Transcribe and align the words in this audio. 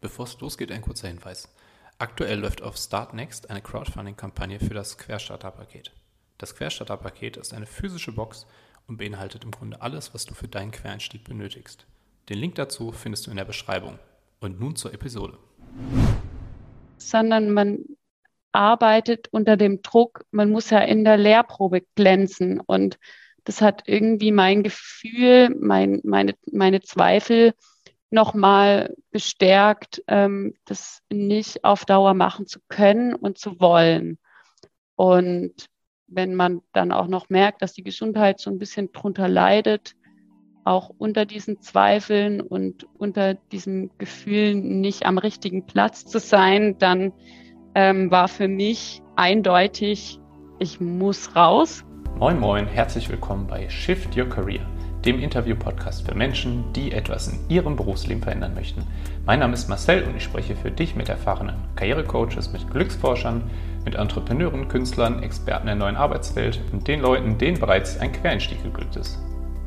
Bevor 0.00 0.26
es 0.26 0.38
losgeht, 0.38 0.70
ein 0.70 0.82
kurzer 0.82 1.08
Hinweis. 1.08 1.52
Aktuell 1.98 2.38
läuft 2.38 2.62
auf 2.62 2.76
Startnext 2.76 3.50
eine 3.50 3.60
Crowdfunding-Kampagne 3.60 4.60
für 4.60 4.74
das 4.74 4.96
Querstarter-Paket. 4.96 5.90
Das 6.38 6.54
Querstarter-Paket 6.54 7.36
ist 7.36 7.52
eine 7.52 7.66
physische 7.66 8.12
Box 8.12 8.46
und 8.86 8.98
beinhaltet 8.98 9.42
im 9.42 9.50
Grunde 9.50 9.82
alles, 9.82 10.14
was 10.14 10.24
du 10.24 10.34
für 10.34 10.46
deinen 10.46 10.70
Quereinstieg 10.70 11.24
benötigst. 11.24 11.84
Den 12.28 12.38
Link 12.38 12.54
dazu 12.54 12.92
findest 12.92 13.26
du 13.26 13.32
in 13.32 13.38
der 13.38 13.44
Beschreibung. 13.44 13.98
Und 14.38 14.60
nun 14.60 14.76
zur 14.76 14.94
Episode. 14.94 15.36
Sondern 16.98 17.50
man 17.50 17.80
arbeitet 18.52 19.26
unter 19.32 19.56
dem 19.56 19.82
Druck, 19.82 20.24
man 20.30 20.50
muss 20.50 20.70
ja 20.70 20.78
in 20.78 21.04
der 21.04 21.16
Lehrprobe 21.16 21.82
glänzen. 21.96 22.60
Und 22.60 23.00
das 23.42 23.60
hat 23.60 23.82
irgendwie 23.86 24.30
mein 24.30 24.62
Gefühl, 24.62 25.50
mein, 25.58 26.00
meine, 26.04 26.36
meine 26.52 26.82
Zweifel 26.82 27.54
nochmal 28.10 28.94
bestärkt, 29.10 30.02
ähm, 30.06 30.54
das 30.64 31.02
nicht 31.10 31.64
auf 31.64 31.84
Dauer 31.84 32.14
machen 32.14 32.46
zu 32.46 32.60
können 32.68 33.14
und 33.14 33.38
zu 33.38 33.60
wollen. 33.60 34.18
Und 34.96 35.52
wenn 36.06 36.34
man 36.34 36.62
dann 36.72 36.90
auch 36.92 37.06
noch 37.06 37.28
merkt, 37.28 37.62
dass 37.62 37.74
die 37.74 37.82
Gesundheit 37.82 38.40
so 38.40 38.50
ein 38.50 38.58
bisschen 38.58 38.92
drunter 38.92 39.28
leidet, 39.28 39.94
auch 40.64 40.90
unter 40.98 41.24
diesen 41.24 41.60
Zweifeln 41.60 42.40
und 42.40 42.86
unter 42.98 43.34
diesem 43.34 43.90
Gefühl, 43.98 44.54
nicht 44.54 45.06
am 45.06 45.18
richtigen 45.18 45.66
Platz 45.66 46.04
zu 46.04 46.18
sein, 46.18 46.76
dann 46.78 47.12
ähm, 47.74 48.10
war 48.10 48.28
für 48.28 48.48
mich 48.48 49.02
eindeutig, 49.16 50.18
ich 50.58 50.80
muss 50.80 51.36
raus. 51.36 51.84
Moin, 52.18 52.38
moin, 52.40 52.66
herzlich 52.66 53.08
willkommen 53.08 53.46
bei 53.46 53.68
Shift 53.68 54.16
Your 54.16 54.28
Career 54.28 54.66
dem 55.04 55.20
Interview-Podcast 55.20 56.06
für 56.06 56.14
Menschen, 56.14 56.72
die 56.72 56.92
etwas 56.92 57.28
in 57.28 57.38
ihrem 57.48 57.76
Berufsleben 57.76 58.22
verändern 58.22 58.54
möchten. 58.54 58.82
Mein 59.26 59.38
Name 59.38 59.54
ist 59.54 59.68
Marcel 59.68 60.02
und 60.02 60.16
ich 60.16 60.24
spreche 60.24 60.56
für 60.56 60.70
dich 60.70 60.96
mit 60.96 61.08
erfahrenen 61.08 61.56
Karrierecoaches, 61.76 62.52
mit 62.52 62.68
Glücksforschern, 62.70 63.42
mit 63.84 63.94
Entrepreneuren, 63.94 64.68
Künstlern, 64.68 65.22
Experten 65.22 65.66
der 65.66 65.76
neuen 65.76 65.96
Arbeitswelt 65.96 66.60
und 66.72 66.88
den 66.88 67.00
Leuten, 67.00 67.38
denen 67.38 67.60
bereits 67.60 67.98
ein 67.98 68.12
Quereinstieg 68.12 68.62
geglückt 68.62 68.96
ist. 68.96 69.18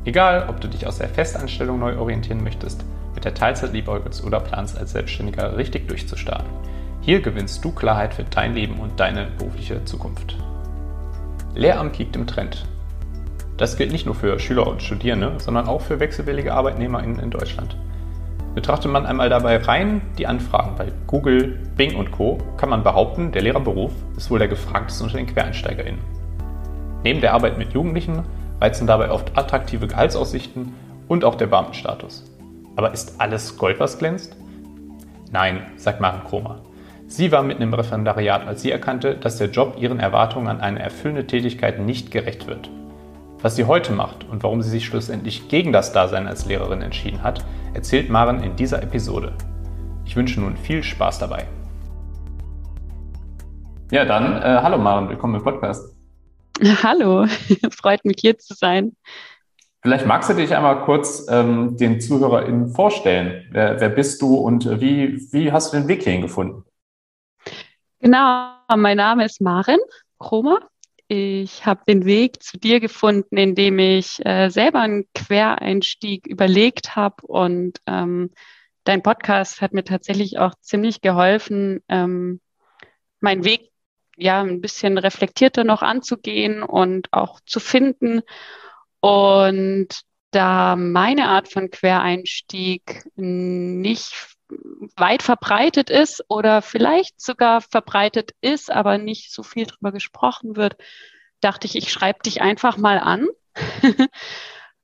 Egal, 0.04 0.46
ob 0.48 0.60
du 0.60 0.68
dich 0.68 0.86
aus 0.86 0.98
der 0.98 1.08
Festanstellung 1.08 1.78
neu 1.78 1.96
orientieren 1.96 2.42
möchtest, 2.42 2.84
mit 3.14 3.24
der 3.24 3.34
Teilzeit 3.34 3.72
liebäugelst 3.72 4.24
oder 4.24 4.40
planst, 4.40 4.76
als 4.76 4.92
Selbstständiger 4.92 5.56
richtig 5.56 5.88
durchzustarten. 5.88 6.48
Hier 7.00 7.20
gewinnst 7.20 7.64
du 7.64 7.72
Klarheit 7.72 8.14
für 8.14 8.24
dein 8.24 8.54
Leben 8.54 8.78
und 8.78 8.98
deine 9.00 9.26
berufliche 9.38 9.84
Zukunft. 9.84 10.36
Lehramt 11.54 11.98
liegt 11.98 12.16
im 12.16 12.26
Trend. 12.26 12.66
Das 13.62 13.76
gilt 13.76 13.92
nicht 13.92 14.06
nur 14.06 14.16
für 14.16 14.40
Schüler 14.40 14.66
und 14.66 14.82
Studierende, 14.82 15.34
sondern 15.38 15.68
auch 15.68 15.82
für 15.82 16.00
wechselwillige 16.00 16.52
Arbeitnehmer 16.52 17.00
in, 17.04 17.20
in 17.20 17.30
Deutschland. 17.30 17.76
Betrachtet 18.56 18.90
man 18.90 19.06
einmal 19.06 19.28
dabei 19.28 19.58
rein 19.58 20.02
die 20.18 20.26
Anfragen 20.26 20.74
bei 20.76 20.90
Google, 21.06 21.60
Bing 21.76 21.94
und 21.94 22.10
Co., 22.10 22.38
kann 22.56 22.70
man 22.70 22.82
behaupten, 22.82 23.30
der 23.30 23.42
Lehrerberuf 23.42 23.92
ist 24.16 24.32
wohl 24.32 24.40
der 24.40 24.48
gefragteste 24.48 25.04
unter 25.04 25.16
den 25.16 25.32
QuereinsteigerInnen. 25.32 26.00
Neben 27.04 27.20
der 27.20 27.34
Arbeit 27.34 27.56
mit 27.56 27.72
Jugendlichen 27.72 28.24
reizen 28.60 28.88
dabei 28.88 29.12
oft 29.12 29.38
attraktive 29.38 29.86
Gehaltsaussichten 29.86 30.74
und 31.06 31.24
auch 31.24 31.36
der 31.36 31.46
Beamtenstatus. 31.46 32.24
Aber 32.74 32.92
ist 32.92 33.20
alles 33.20 33.56
Gold, 33.56 33.78
was 33.78 33.96
glänzt? 33.96 34.36
Nein, 35.30 35.60
sagt 35.76 36.00
Maren 36.00 36.24
Kromer. 36.24 36.62
Sie 37.06 37.30
war 37.30 37.44
mitten 37.44 37.62
im 37.62 37.74
Referendariat, 37.74 38.44
als 38.44 38.62
sie 38.62 38.72
erkannte, 38.72 39.14
dass 39.14 39.38
der 39.38 39.50
Job 39.50 39.76
ihren 39.78 40.00
Erwartungen 40.00 40.48
an 40.48 40.60
eine 40.60 40.80
erfüllende 40.80 41.28
Tätigkeit 41.28 41.78
nicht 41.78 42.10
gerecht 42.10 42.48
wird. 42.48 42.68
Was 43.42 43.56
sie 43.56 43.64
heute 43.64 43.92
macht 43.92 44.22
und 44.30 44.44
warum 44.44 44.62
sie 44.62 44.70
sich 44.70 44.86
schlussendlich 44.86 45.48
gegen 45.48 45.72
das 45.72 45.92
Dasein 45.92 46.28
als 46.28 46.46
Lehrerin 46.46 46.80
entschieden 46.80 47.24
hat, 47.24 47.44
erzählt 47.74 48.08
Maren 48.08 48.40
in 48.40 48.54
dieser 48.54 48.80
Episode. 48.84 49.32
Ich 50.04 50.14
wünsche 50.14 50.40
nun 50.40 50.56
viel 50.56 50.84
Spaß 50.84 51.18
dabei. 51.18 51.48
Ja, 53.90 54.04
dann 54.04 54.40
äh, 54.40 54.60
hallo 54.62 54.78
Maren, 54.78 55.08
willkommen 55.08 55.34
im 55.34 55.42
Podcast. 55.42 55.92
Hallo, 56.84 57.26
freut 57.72 58.04
mich 58.04 58.18
hier 58.20 58.38
zu 58.38 58.54
sein. 58.54 58.94
Vielleicht 59.82 60.06
magst 60.06 60.30
du 60.30 60.34
dich 60.34 60.54
einmal 60.54 60.84
kurz 60.84 61.26
ähm, 61.28 61.76
den 61.76 62.00
ZuhörerInnen 62.00 62.68
vorstellen. 62.68 63.48
Wer, 63.50 63.80
wer 63.80 63.88
bist 63.88 64.22
du 64.22 64.36
und 64.36 64.66
äh, 64.66 64.80
wie, 64.80 65.20
wie 65.32 65.50
hast 65.50 65.72
du 65.72 65.78
den 65.78 65.88
Weg 65.88 66.04
hierhin 66.04 66.22
gefunden? 66.22 66.64
Genau, 67.98 68.52
mein 68.76 68.98
Name 68.98 69.24
ist 69.24 69.40
Maren 69.40 69.80
Kromer. 70.20 70.60
Ich 71.14 71.66
habe 71.66 71.82
den 71.86 72.06
Weg 72.06 72.42
zu 72.42 72.56
dir 72.56 72.80
gefunden, 72.80 73.36
indem 73.36 73.78
ich 73.78 74.24
äh, 74.24 74.48
selber 74.48 74.80
einen 74.80 75.04
Quereinstieg 75.12 76.26
überlegt 76.26 76.96
habe 76.96 77.26
und 77.26 77.82
ähm, 77.86 78.30
dein 78.84 79.02
Podcast 79.02 79.60
hat 79.60 79.74
mir 79.74 79.84
tatsächlich 79.84 80.38
auch 80.38 80.54
ziemlich 80.62 81.02
geholfen, 81.02 81.82
ähm, 81.90 82.40
meinen 83.20 83.44
Weg 83.44 83.72
ja 84.16 84.40
ein 84.40 84.62
bisschen 84.62 84.96
reflektierter 84.96 85.64
noch 85.64 85.82
anzugehen 85.82 86.62
und 86.62 87.12
auch 87.12 87.40
zu 87.44 87.60
finden. 87.60 88.22
Und 89.00 89.88
da 90.30 90.76
meine 90.76 91.28
Art 91.28 91.46
von 91.46 91.68
Quereinstieg 91.68 93.04
nicht 93.16 94.14
weit 94.96 95.22
verbreitet 95.22 95.90
ist 95.90 96.24
oder 96.28 96.62
vielleicht 96.62 97.20
sogar 97.20 97.60
verbreitet 97.60 98.32
ist, 98.40 98.70
aber 98.70 98.98
nicht 98.98 99.32
so 99.32 99.42
viel 99.42 99.66
drüber 99.66 99.92
gesprochen 99.92 100.56
wird, 100.56 100.76
dachte 101.40 101.66
ich, 101.66 101.76
ich 101.76 101.92
schreibe 101.92 102.20
dich 102.24 102.40
einfach 102.42 102.76
mal 102.76 102.98
an, 102.98 103.28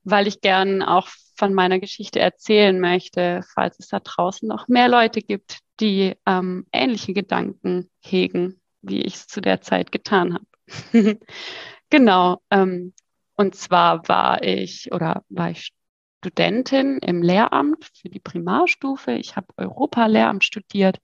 weil 0.03 0.27
ich 0.27 0.41
gern 0.41 0.81
auch 0.81 1.07
von 1.35 1.53
meiner 1.53 1.79
Geschichte 1.79 2.19
erzählen 2.19 2.79
möchte, 2.79 3.41
falls 3.53 3.79
es 3.79 3.87
da 3.87 3.99
draußen 3.99 4.47
noch 4.47 4.67
mehr 4.67 4.89
Leute 4.89 5.21
gibt, 5.21 5.59
die 5.79 6.15
ähm, 6.25 6.65
ähnliche 6.73 7.13
Gedanken 7.13 7.89
hegen, 8.01 8.59
wie 8.81 9.01
ich 9.01 9.15
es 9.15 9.27
zu 9.27 9.41
der 9.41 9.61
Zeit 9.61 9.91
getan 9.91 10.33
habe. 10.33 11.19
genau. 11.89 12.41
Ähm, 12.51 12.93
und 13.35 13.55
zwar 13.55 14.07
war 14.09 14.43
ich 14.43 14.91
oder 14.91 15.23
war 15.29 15.51
ich 15.51 15.71
Studentin 16.19 16.97
im 16.99 17.21
Lehramt 17.21 17.89
für 17.93 18.09
die 18.09 18.19
Primarstufe. 18.19 19.13
Ich 19.13 19.37
habe 19.37 19.47
Europa-Lehramt 19.55 20.43
studiert. 20.43 20.99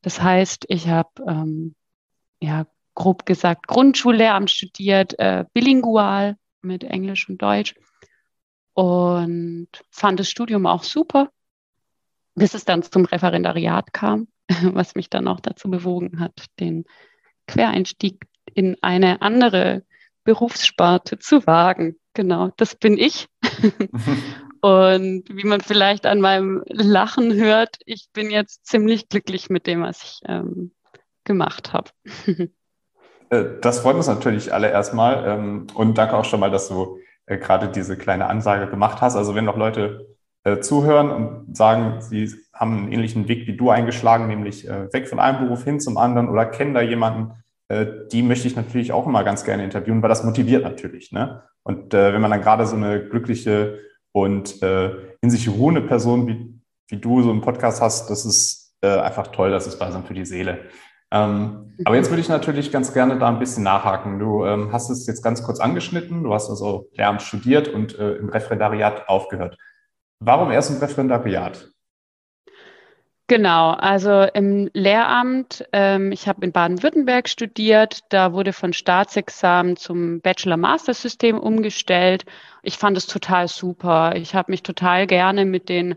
Das 0.00 0.22
heißt, 0.22 0.64
ich 0.68 0.88
habe, 0.88 1.10
ähm, 1.28 1.74
ja, 2.40 2.66
grob 2.94 3.26
gesagt, 3.26 3.66
Grundschullehramt 3.66 4.50
studiert, 4.50 5.18
äh, 5.18 5.44
bilingual 5.52 6.36
mit 6.62 6.84
Englisch 6.84 7.28
und 7.28 7.40
Deutsch 7.42 7.74
und 8.72 9.68
fand 9.90 10.20
das 10.20 10.30
Studium 10.30 10.66
auch 10.66 10.84
super, 10.84 11.30
bis 12.34 12.54
es 12.54 12.64
dann 12.64 12.82
zum 12.82 13.04
Referendariat 13.04 13.92
kam, 13.92 14.28
was 14.62 14.94
mich 14.94 15.10
dann 15.10 15.28
auch 15.28 15.40
dazu 15.40 15.70
bewogen 15.70 16.18
hat, 16.18 16.46
den 16.58 16.84
Quereinstieg 17.46 18.26
in 18.54 18.76
eine 18.80 19.20
andere 19.20 19.84
Berufssparte 20.24 21.18
zu 21.18 21.46
wagen. 21.46 21.96
Genau, 22.14 22.50
das 22.56 22.74
bin 22.74 22.98
ich. 22.98 23.28
Und 24.62 25.24
wie 25.30 25.46
man 25.46 25.60
vielleicht 25.60 26.04
an 26.04 26.20
meinem 26.20 26.62
Lachen 26.66 27.32
hört, 27.34 27.76
ich 27.86 28.08
bin 28.12 28.30
jetzt 28.30 28.66
ziemlich 28.66 29.08
glücklich 29.08 29.48
mit 29.48 29.66
dem, 29.66 29.82
was 29.82 30.02
ich 30.02 30.20
ähm, 30.26 30.72
gemacht 31.24 31.72
habe. 31.72 31.90
Äh, 33.30 33.60
das 33.60 33.78
freut 33.80 33.94
uns 33.94 34.08
natürlich 34.08 34.52
alle 34.52 34.70
erstmal. 34.70 35.24
Ähm, 35.24 35.68
und 35.74 35.96
danke 35.96 36.16
auch 36.16 36.24
schon 36.24 36.40
mal, 36.40 36.50
dass 36.50 36.68
du 36.68 36.98
äh, 37.26 37.38
gerade 37.38 37.68
diese 37.68 37.96
kleine 37.96 38.26
Ansage 38.26 38.68
gemacht 38.68 39.00
hast. 39.00 39.16
Also 39.16 39.34
wenn 39.34 39.44
noch 39.44 39.56
Leute 39.56 40.16
äh, 40.42 40.58
zuhören 40.58 41.10
und 41.10 41.56
sagen, 41.56 42.00
sie 42.00 42.34
haben 42.52 42.76
einen 42.76 42.92
ähnlichen 42.92 43.28
Weg 43.28 43.46
wie 43.46 43.56
du 43.56 43.70
eingeschlagen, 43.70 44.26
nämlich 44.26 44.66
weg 44.66 45.08
von 45.08 45.18
einem 45.18 45.46
Beruf 45.46 45.64
hin 45.64 45.80
zum 45.80 45.96
anderen 45.96 46.28
oder 46.28 46.44
kennen 46.44 46.74
da 46.74 46.82
jemanden, 46.82 47.32
die 48.12 48.22
möchte 48.22 48.48
ich 48.48 48.56
natürlich 48.56 48.92
auch 48.92 49.06
immer 49.06 49.22
ganz 49.22 49.44
gerne 49.44 49.64
interviewen, 49.64 50.02
weil 50.02 50.08
das 50.08 50.24
motiviert 50.24 50.64
natürlich. 50.64 51.12
Ne? 51.12 51.42
Und 51.62 51.94
äh, 51.94 52.12
wenn 52.12 52.20
man 52.20 52.30
dann 52.30 52.42
gerade 52.42 52.66
so 52.66 52.76
eine 52.76 53.04
glückliche 53.08 53.78
und 54.12 54.60
äh, 54.62 54.90
in 55.20 55.30
sich 55.30 55.48
ruhende 55.48 55.80
Person 55.80 56.26
wie, 56.26 56.60
wie 56.88 57.00
du 57.00 57.22
so 57.22 57.30
einen 57.30 57.42
Podcast 57.42 57.80
hast, 57.80 58.10
das 58.10 58.24
ist 58.24 58.74
äh, 58.82 58.98
einfach 58.98 59.28
toll, 59.28 59.50
das 59.50 59.66
ist 59.66 59.78
balsam 59.78 60.04
für 60.04 60.14
die 60.14 60.24
Seele. 60.24 60.58
Ähm, 61.12 61.76
aber 61.84 61.96
jetzt 61.96 62.10
würde 62.10 62.20
ich 62.20 62.28
natürlich 62.28 62.72
ganz 62.72 62.92
gerne 62.92 63.18
da 63.18 63.28
ein 63.28 63.38
bisschen 63.38 63.62
nachhaken. 63.62 64.18
Du 64.18 64.44
ähm, 64.44 64.72
hast 64.72 64.90
es 64.90 65.06
jetzt 65.06 65.22
ganz 65.22 65.42
kurz 65.42 65.60
angeschnitten, 65.60 66.24
du 66.24 66.34
hast 66.34 66.50
also 66.50 66.88
Lehramt 66.92 67.22
studiert 67.22 67.68
und 67.68 67.98
äh, 67.98 68.14
im 68.14 68.28
Referendariat 68.30 69.08
aufgehört. 69.08 69.56
Warum 70.18 70.50
erst 70.50 70.70
im 70.70 70.78
Referendariat? 70.78 71.70
Genau, 73.30 73.70
also 73.70 74.22
im 74.34 74.68
Lehramt, 74.74 75.64
ähm, 75.72 76.10
ich 76.10 76.26
habe 76.26 76.44
in 76.44 76.50
Baden-Württemberg 76.50 77.28
studiert, 77.28 78.00
da 78.08 78.32
wurde 78.32 78.52
von 78.52 78.72
Staatsexamen 78.72 79.76
zum 79.76 80.20
Bachelor-Master-System 80.20 81.38
umgestellt. 81.38 82.24
Ich 82.64 82.76
fand 82.76 82.96
es 82.96 83.06
total 83.06 83.46
super. 83.46 84.16
Ich 84.16 84.34
habe 84.34 84.50
mich 84.50 84.64
total 84.64 85.06
gerne 85.06 85.44
mit 85.44 85.68
den 85.68 85.94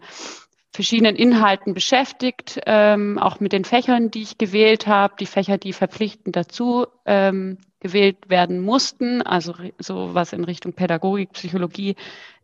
verschiedenen 0.72 1.16
Inhalten 1.16 1.74
beschäftigt, 1.74 2.62
ähm, 2.68 3.18
auch 3.18 3.40
mit 3.40 3.52
den 3.52 3.66
Fächern, 3.66 4.12
die 4.12 4.22
ich 4.22 4.38
gewählt 4.38 4.86
habe, 4.86 5.16
die 5.20 5.26
Fächer, 5.26 5.58
die 5.58 5.74
verpflichtend 5.74 6.36
dazu 6.36 6.86
ähm, 7.08 7.58
gewählt 7.80 8.30
werden 8.30 8.60
mussten, 8.62 9.24
also 9.24 9.56
so 9.80 10.14
was 10.14 10.34
in 10.34 10.44
Richtung 10.44 10.74
Pädagogik, 10.74 11.32
Psychologie, 11.32 11.96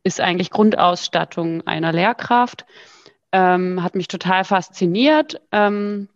ist 0.04 0.20
eigentlich 0.20 0.50
Grundausstattung 0.50 1.68
einer 1.68 1.94
Lehrkraft. 1.94 2.66
Ähm, 3.32 3.84
hat 3.84 3.96
mich 3.96 4.08
total 4.08 4.44
fasziniert. 4.44 5.42
Ähm, 5.52 6.10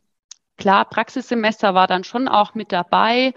klar, 0.57 0.85
Praxissemester 0.85 1.73
war 1.75 1.87
dann 1.87 2.03
schon 2.03 2.27
auch 2.27 2.55
mit 2.55 2.71
dabei, 2.71 3.33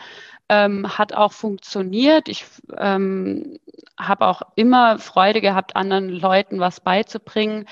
ähm, 0.49 0.99
hat 0.99 1.13
auch 1.13 1.33
funktioniert. 1.33 2.29
Ich 2.29 2.45
ähm, 2.77 3.59
habe 3.99 4.27
auch 4.27 4.43
immer 4.55 4.99
Freude 4.99 5.41
gehabt, 5.41 5.77
anderen 5.77 6.09
Leuten 6.09 6.61
was 6.61 6.81
beizubringen. 6.81 7.67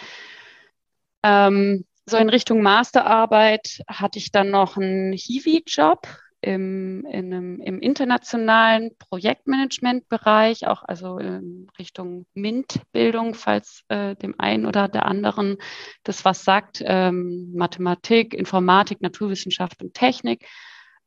Ähm, 1.22 1.84
so 2.06 2.18
in 2.18 2.28
Richtung 2.28 2.60
Masterarbeit 2.62 3.82
hatte 3.88 4.18
ich 4.18 4.30
dann 4.30 4.50
noch 4.50 4.76
einen 4.76 5.12
Hiwi-Job 5.12 6.06
im, 6.44 7.06
in 7.06 7.32
einem, 7.32 7.60
im 7.60 7.80
internationalen 7.80 8.96
Projektmanagement-Bereich, 8.98 10.66
auch 10.66 10.82
also 10.82 11.18
in 11.18 11.68
Richtung 11.78 12.26
MINT-Bildung, 12.34 13.34
falls 13.34 13.82
äh, 13.88 14.14
dem 14.16 14.34
einen 14.38 14.66
oder 14.66 14.88
der 14.88 15.06
anderen 15.06 15.56
das 16.02 16.24
was 16.24 16.44
sagt, 16.44 16.82
ähm, 16.84 17.52
Mathematik, 17.54 18.34
Informatik, 18.34 19.00
Naturwissenschaft 19.00 19.82
und 19.82 19.94
Technik. 19.94 20.46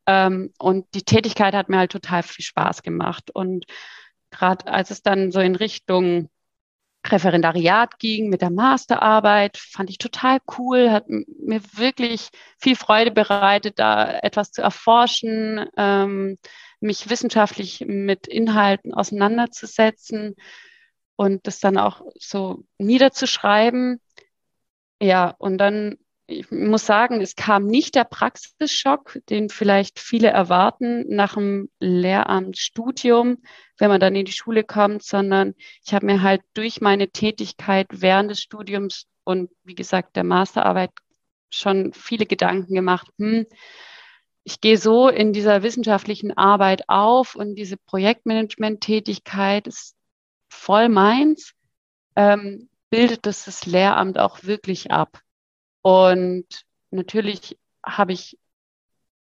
Ähm, 0.06 0.52
und 0.58 0.86
die 0.94 1.02
Tätigkeit 1.02 1.54
hat 1.54 1.68
mir 1.68 1.78
halt 1.78 1.92
total 1.92 2.22
viel 2.22 2.44
Spaß 2.44 2.82
gemacht. 2.82 3.30
Und 3.32 3.66
gerade 4.30 4.66
als 4.66 4.90
es 4.90 5.02
dann 5.02 5.30
so 5.30 5.40
in 5.40 5.54
Richtung 5.54 6.30
Referendariat 7.12 7.98
ging 7.98 8.28
mit 8.28 8.42
der 8.42 8.50
Masterarbeit, 8.50 9.56
fand 9.56 9.90
ich 9.90 9.98
total 9.98 10.38
cool, 10.58 10.90
hat 10.90 11.08
mir 11.08 11.60
wirklich 11.74 12.28
viel 12.58 12.76
Freude 12.76 13.10
bereitet, 13.10 13.78
da 13.78 14.18
etwas 14.20 14.50
zu 14.50 14.62
erforschen, 14.62 15.66
ähm, 15.76 16.38
mich 16.80 17.10
wissenschaftlich 17.10 17.84
mit 17.86 18.26
Inhalten 18.26 18.94
auseinanderzusetzen 18.94 20.36
und 21.16 21.46
das 21.46 21.60
dann 21.60 21.78
auch 21.78 22.02
so 22.18 22.64
niederzuschreiben. 22.78 24.00
Ja, 25.00 25.34
und 25.38 25.58
dann 25.58 25.96
ich 26.30 26.50
muss 26.50 26.84
sagen, 26.84 27.22
es 27.22 27.36
kam 27.36 27.66
nicht 27.66 27.94
der 27.94 28.04
Praxisschock, 28.04 29.18
den 29.30 29.48
vielleicht 29.48 29.98
viele 29.98 30.28
erwarten 30.28 31.06
nach 31.08 31.34
dem 31.34 31.70
Lehramtsstudium, 31.80 33.38
wenn 33.78 33.88
man 33.88 33.98
dann 33.98 34.14
in 34.14 34.26
die 34.26 34.32
Schule 34.32 34.62
kommt, 34.62 35.02
sondern 35.02 35.54
ich 35.86 35.94
habe 35.94 36.04
mir 36.04 36.22
halt 36.22 36.42
durch 36.52 36.82
meine 36.82 37.08
Tätigkeit 37.08 37.86
während 37.90 38.30
des 38.30 38.40
Studiums 38.42 39.06
und 39.24 39.50
wie 39.64 39.74
gesagt 39.74 40.16
der 40.16 40.24
Masterarbeit 40.24 40.90
schon 41.48 41.94
viele 41.94 42.26
Gedanken 42.26 42.74
gemacht. 42.74 43.08
Hm, 43.18 43.46
ich 44.44 44.60
gehe 44.60 44.76
so 44.76 45.08
in 45.08 45.32
dieser 45.32 45.62
wissenschaftlichen 45.62 46.36
Arbeit 46.36 46.90
auf 46.90 47.36
und 47.36 47.54
diese 47.54 47.78
Projektmanagement-Tätigkeit 47.78 49.66
ist 49.66 49.96
voll 50.50 50.90
meins. 50.90 51.54
Ähm, 52.16 52.68
bildet 52.90 53.24
das 53.24 53.46
das 53.46 53.64
Lehramt 53.64 54.18
auch 54.18 54.44
wirklich 54.44 54.90
ab? 54.90 55.22
Und 55.88 56.44
natürlich 56.90 57.58
habe 57.82 58.12
ich 58.12 58.38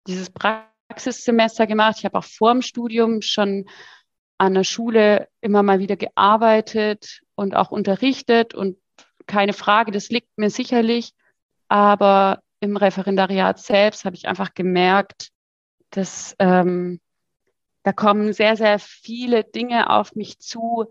dieses 0.08 0.30
Praxissemester 0.30 1.68
gemacht. 1.68 1.98
Ich 1.98 2.06
habe 2.06 2.18
auch 2.18 2.24
vor 2.24 2.54
dem 2.54 2.62
Studium 2.62 3.22
schon 3.22 3.66
an 4.38 4.54
der 4.54 4.64
Schule 4.64 5.28
immer 5.42 5.64
mal 5.64 5.80
wieder 5.80 5.98
gearbeitet 5.98 7.20
und 7.36 7.58
auch 7.58 7.72
unterrichtet 7.72 8.54
und 8.54 8.78
keine 9.28 9.52
Frage, 9.52 9.92
das 9.92 10.08
liegt 10.08 10.38
mir 10.38 10.50
sicherlich. 10.50 11.12
Aber 11.68 12.42
im 12.62 12.78
Referendariat 12.78 13.60
selbst 13.60 14.06
habe 14.06 14.16
ich 14.16 14.30
einfach 14.30 14.54
gemerkt, 14.54 15.32
dass 15.90 16.38
ähm, 16.40 17.02
da 17.84 17.92
kommen 17.92 18.32
sehr, 18.32 18.56
sehr 18.56 18.80
viele 18.80 19.44
Dinge 19.44 19.90
auf 19.90 20.16
mich 20.16 20.40
zu, 20.40 20.86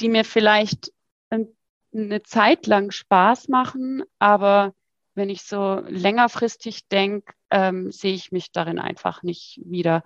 die 0.00 0.08
mir 0.08 0.24
vielleicht 0.24 0.92
eine 1.30 2.22
Zeit 2.24 2.66
lang 2.66 2.90
Spaß 2.90 3.46
machen, 3.46 4.02
aber 4.18 4.74
wenn 5.16 5.30
ich 5.30 5.42
so 5.42 5.82
längerfristig 5.88 6.88
denke, 6.88 7.32
ähm, 7.50 7.90
sehe 7.90 8.14
ich 8.14 8.32
mich 8.32 8.52
darin 8.52 8.78
einfach 8.78 9.22
nicht 9.22 9.60
wieder. 9.64 10.02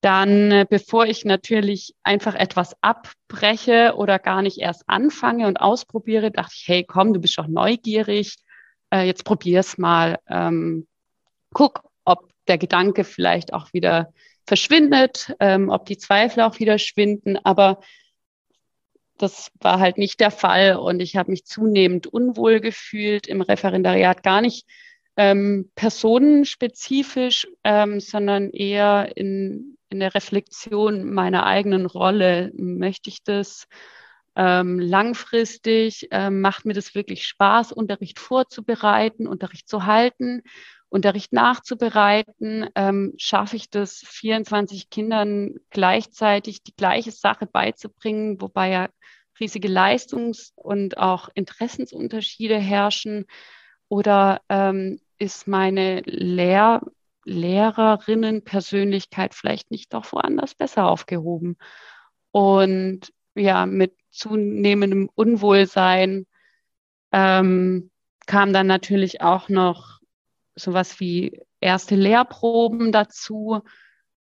Dann, 0.00 0.50
äh, 0.50 0.66
bevor 0.68 1.06
ich 1.06 1.24
natürlich 1.24 1.94
einfach 2.02 2.34
etwas 2.34 2.74
abbreche 2.80 3.94
oder 3.96 4.18
gar 4.18 4.40
nicht 4.40 4.58
erst 4.58 4.84
anfange 4.88 5.46
und 5.46 5.60
ausprobiere, 5.60 6.30
dachte 6.30 6.54
ich, 6.56 6.66
hey, 6.66 6.84
komm, 6.84 7.12
du 7.12 7.20
bist 7.20 7.36
doch 7.36 7.48
neugierig, 7.48 8.36
äh, 8.90 9.02
jetzt 9.02 9.24
probier's 9.24 9.76
mal. 9.76 10.18
Ähm, 10.28 10.86
guck, 11.52 11.82
ob 12.04 12.30
der 12.48 12.56
Gedanke 12.56 13.04
vielleicht 13.04 13.52
auch 13.52 13.72
wieder 13.72 14.12
verschwindet, 14.46 15.34
ähm, 15.38 15.68
ob 15.68 15.84
die 15.84 15.98
Zweifel 15.98 16.42
auch 16.42 16.58
wieder 16.58 16.78
schwinden. 16.78 17.38
Aber 17.44 17.80
das 19.22 19.50
war 19.60 19.78
halt 19.78 19.98
nicht 19.98 20.20
der 20.20 20.30
Fall 20.30 20.76
und 20.76 21.00
ich 21.00 21.16
habe 21.16 21.30
mich 21.30 21.44
zunehmend 21.44 22.06
unwohl 22.06 22.60
gefühlt 22.60 23.26
im 23.26 23.42
Referendariat, 23.42 24.22
gar 24.22 24.40
nicht 24.40 24.66
ähm, 25.16 25.70
personenspezifisch, 25.74 27.46
ähm, 27.64 28.00
sondern 28.00 28.50
eher 28.50 29.16
in, 29.16 29.76
in 29.90 30.00
der 30.00 30.14
Reflexion 30.14 31.12
meiner 31.12 31.44
eigenen 31.44 31.86
Rolle. 31.86 32.52
Möchte 32.54 33.10
ich 33.10 33.22
das 33.22 33.66
ähm, 34.36 34.78
langfristig? 34.78 36.08
Ähm, 36.10 36.40
macht 36.40 36.64
mir 36.64 36.72
das 36.72 36.94
wirklich 36.94 37.26
Spaß, 37.26 37.72
Unterricht 37.72 38.18
vorzubereiten, 38.18 39.26
Unterricht 39.26 39.68
zu 39.68 39.84
halten? 39.84 40.42
Unterricht 40.90 41.32
nachzubereiten, 41.32 42.68
ähm, 42.74 43.14
schaffe 43.16 43.56
ich 43.56 43.70
das 43.70 44.02
24 44.04 44.90
Kindern 44.90 45.54
gleichzeitig 45.70 46.62
die 46.64 46.74
gleiche 46.74 47.12
Sache 47.12 47.46
beizubringen, 47.46 48.40
wobei 48.40 48.70
ja 48.70 48.88
riesige 49.38 49.68
Leistungs- 49.68 50.52
und 50.56 50.98
auch 50.98 51.28
Interessensunterschiede 51.34 52.58
herrschen? 52.58 53.26
Oder 53.88 54.40
ähm, 54.48 54.98
ist 55.18 55.46
meine 55.46 56.00
Lehr 56.02 56.82
Lehrerinnenpersönlichkeit 57.24 59.34
vielleicht 59.34 59.70
nicht 59.70 59.94
doch 59.94 60.10
woanders 60.12 60.56
besser 60.56 60.88
aufgehoben? 60.88 61.56
Und 62.32 63.12
ja, 63.36 63.66
mit 63.66 63.94
zunehmendem 64.10 65.08
Unwohlsein 65.14 66.26
ähm, 67.12 67.92
kam 68.26 68.52
dann 68.52 68.66
natürlich 68.66 69.20
auch 69.20 69.48
noch 69.48 69.99
sowas 70.60 71.00
wie 71.00 71.40
erste 71.60 71.94
Lehrproben 71.96 72.92
dazu, 72.92 73.60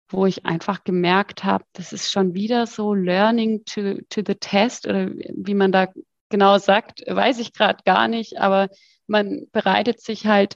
wo 0.10 0.26
ich 0.26 0.46
einfach 0.46 0.84
gemerkt 0.84 1.44
habe, 1.44 1.66
das 1.74 1.92
ist 1.92 2.12
schon 2.12 2.34
wieder 2.34 2.66
so 2.66 2.94
Learning 2.94 3.66
to, 3.66 4.02
to 4.10 4.22
the 4.26 4.36
Test 4.36 4.88
oder 4.88 5.10
wie 5.10 5.54
man 5.54 5.72
da 5.72 5.88
genau 6.30 6.58
sagt, 6.58 7.04
weiß 7.06 7.40
ich 7.40 7.54
gerade 7.54 7.84
gar 7.86 8.08
nicht, 8.08 8.38
aber 8.38 8.70
man 9.08 9.48
bereitet 9.52 10.02
sich 10.02 10.26
halt 10.26 10.56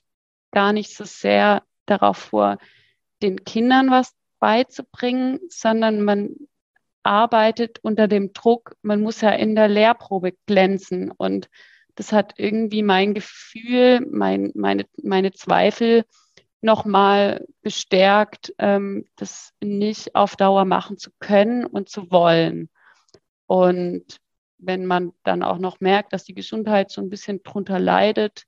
gar 0.51 0.73
nicht 0.73 0.95
so 0.95 1.03
sehr 1.03 1.63
darauf 1.85 2.17
vor, 2.17 2.57
den 3.21 3.43
Kindern 3.43 3.91
was 3.91 4.13
beizubringen, 4.39 5.39
sondern 5.49 6.01
man 6.01 6.35
arbeitet 7.03 7.79
unter 7.81 8.07
dem 8.07 8.33
Druck, 8.33 8.75
man 8.81 9.01
muss 9.01 9.21
ja 9.21 9.31
in 9.31 9.55
der 9.55 9.67
Lehrprobe 9.67 10.33
glänzen 10.45 11.11
und 11.11 11.49
das 11.95 12.11
hat 12.11 12.33
irgendwie 12.37 12.83
mein 12.83 13.13
Gefühl, 13.13 14.05
mein, 14.09 14.51
meine, 14.55 14.85
meine 15.01 15.31
Zweifel 15.31 16.05
nochmal 16.61 17.45
bestärkt, 17.61 18.53
ähm, 18.59 19.05
das 19.15 19.53
nicht 19.61 20.15
auf 20.15 20.35
Dauer 20.35 20.65
machen 20.65 20.97
zu 20.97 21.11
können 21.19 21.65
und 21.65 21.89
zu 21.89 22.11
wollen. 22.11 22.69
Und 23.47 24.17
wenn 24.57 24.85
man 24.85 25.11
dann 25.23 25.43
auch 25.43 25.57
noch 25.57 25.79
merkt, 25.79 26.13
dass 26.13 26.23
die 26.23 26.35
Gesundheit 26.35 26.91
so 26.91 27.01
ein 27.01 27.09
bisschen 27.09 27.41
drunter 27.43 27.79
leidet, 27.79 28.45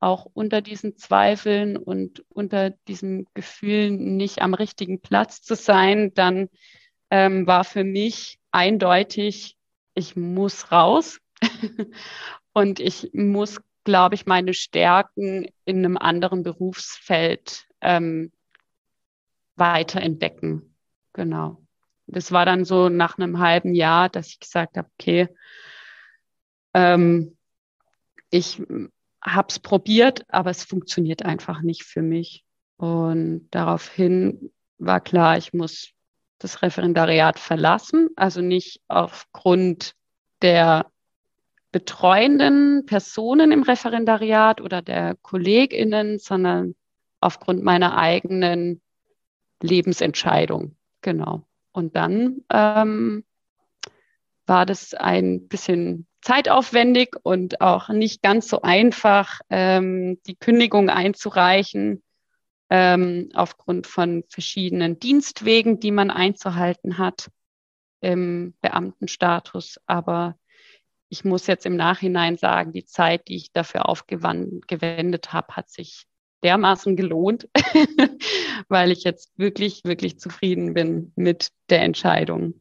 auch 0.00 0.26
unter 0.34 0.60
diesen 0.60 0.96
Zweifeln 0.96 1.76
und 1.76 2.24
unter 2.28 2.70
diesen 2.70 3.26
Gefühlen 3.32 4.16
nicht 4.16 4.42
am 4.42 4.54
richtigen 4.54 5.00
Platz 5.00 5.40
zu 5.42 5.54
sein, 5.54 6.12
dann 6.14 6.48
ähm, 7.10 7.46
war 7.46 7.64
für 7.64 7.84
mich 7.84 8.38
eindeutig, 8.50 9.56
ich 9.94 10.16
muss 10.16 10.72
raus 10.72 11.20
und 12.52 12.80
ich 12.80 13.10
muss 13.12 13.58
glaube 13.86 14.16
ich, 14.16 14.26
meine 14.26 14.52
Stärken 14.52 15.46
in 15.64 15.78
einem 15.78 15.96
anderen 15.96 16.42
Berufsfeld 16.42 17.66
ähm, 17.80 18.32
weiterentdecken. 19.54 20.76
Genau. 21.14 21.62
Das 22.08 22.32
war 22.32 22.44
dann 22.44 22.66
so 22.66 22.90
nach 22.90 23.16
einem 23.16 23.38
halben 23.38 23.74
Jahr, 23.74 24.10
dass 24.10 24.28
ich 24.28 24.40
gesagt 24.40 24.76
habe, 24.76 24.90
okay, 24.98 25.28
ähm, 26.74 27.36
ich 28.30 28.60
habe 29.22 29.48
es 29.48 29.60
probiert, 29.60 30.24
aber 30.28 30.50
es 30.50 30.64
funktioniert 30.64 31.24
einfach 31.24 31.62
nicht 31.62 31.84
für 31.84 32.02
mich. 32.02 32.44
Und 32.76 33.48
daraufhin 33.52 34.52
war 34.78 35.00
klar, 35.00 35.38
ich 35.38 35.54
muss 35.54 35.90
das 36.38 36.60
Referendariat 36.60 37.38
verlassen, 37.38 38.08
also 38.16 38.40
nicht 38.40 38.80
aufgrund 38.88 39.94
der 40.42 40.90
betreuenden 41.72 42.86
Personen 42.86 43.52
im 43.52 43.62
Referendariat 43.62 44.60
oder 44.60 44.82
der 44.82 45.16
KollegInnen, 45.16 46.18
sondern 46.18 46.74
aufgrund 47.20 47.62
meiner 47.62 47.96
eigenen 47.96 48.80
Lebensentscheidung. 49.60 50.76
Genau. 51.02 51.46
Und 51.72 51.96
dann 51.96 52.44
ähm, 52.50 53.24
war 54.46 54.64
das 54.64 54.94
ein 54.94 55.48
bisschen 55.48 56.06
zeitaufwendig 56.22 57.16
und 57.22 57.60
auch 57.60 57.88
nicht 57.88 58.22
ganz 58.22 58.48
so 58.48 58.62
einfach, 58.62 59.40
ähm, 59.50 60.18
die 60.26 60.36
Kündigung 60.36 60.88
einzureichen, 60.88 62.02
ähm, 62.70 63.28
aufgrund 63.34 63.86
von 63.86 64.24
verschiedenen 64.28 64.98
Dienstwegen, 64.98 65.78
die 65.78 65.92
man 65.92 66.10
einzuhalten 66.10 66.98
hat 66.98 67.30
im 68.00 68.54
Beamtenstatus. 68.60 69.78
Aber 69.86 70.36
ich 71.08 71.24
muss 71.24 71.46
jetzt 71.46 71.66
im 71.66 71.76
Nachhinein 71.76 72.36
sagen, 72.36 72.72
die 72.72 72.84
Zeit, 72.84 73.28
die 73.28 73.36
ich 73.36 73.52
dafür 73.52 73.88
aufgewendet 73.88 75.32
habe, 75.32 75.54
hat 75.54 75.70
sich 75.70 76.06
dermaßen 76.42 76.96
gelohnt, 76.96 77.48
weil 78.68 78.90
ich 78.90 79.04
jetzt 79.04 79.38
wirklich, 79.38 79.82
wirklich 79.84 80.18
zufrieden 80.18 80.74
bin 80.74 81.12
mit 81.16 81.50
der 81.70 81.82
Entscheidung. 81.82 82.60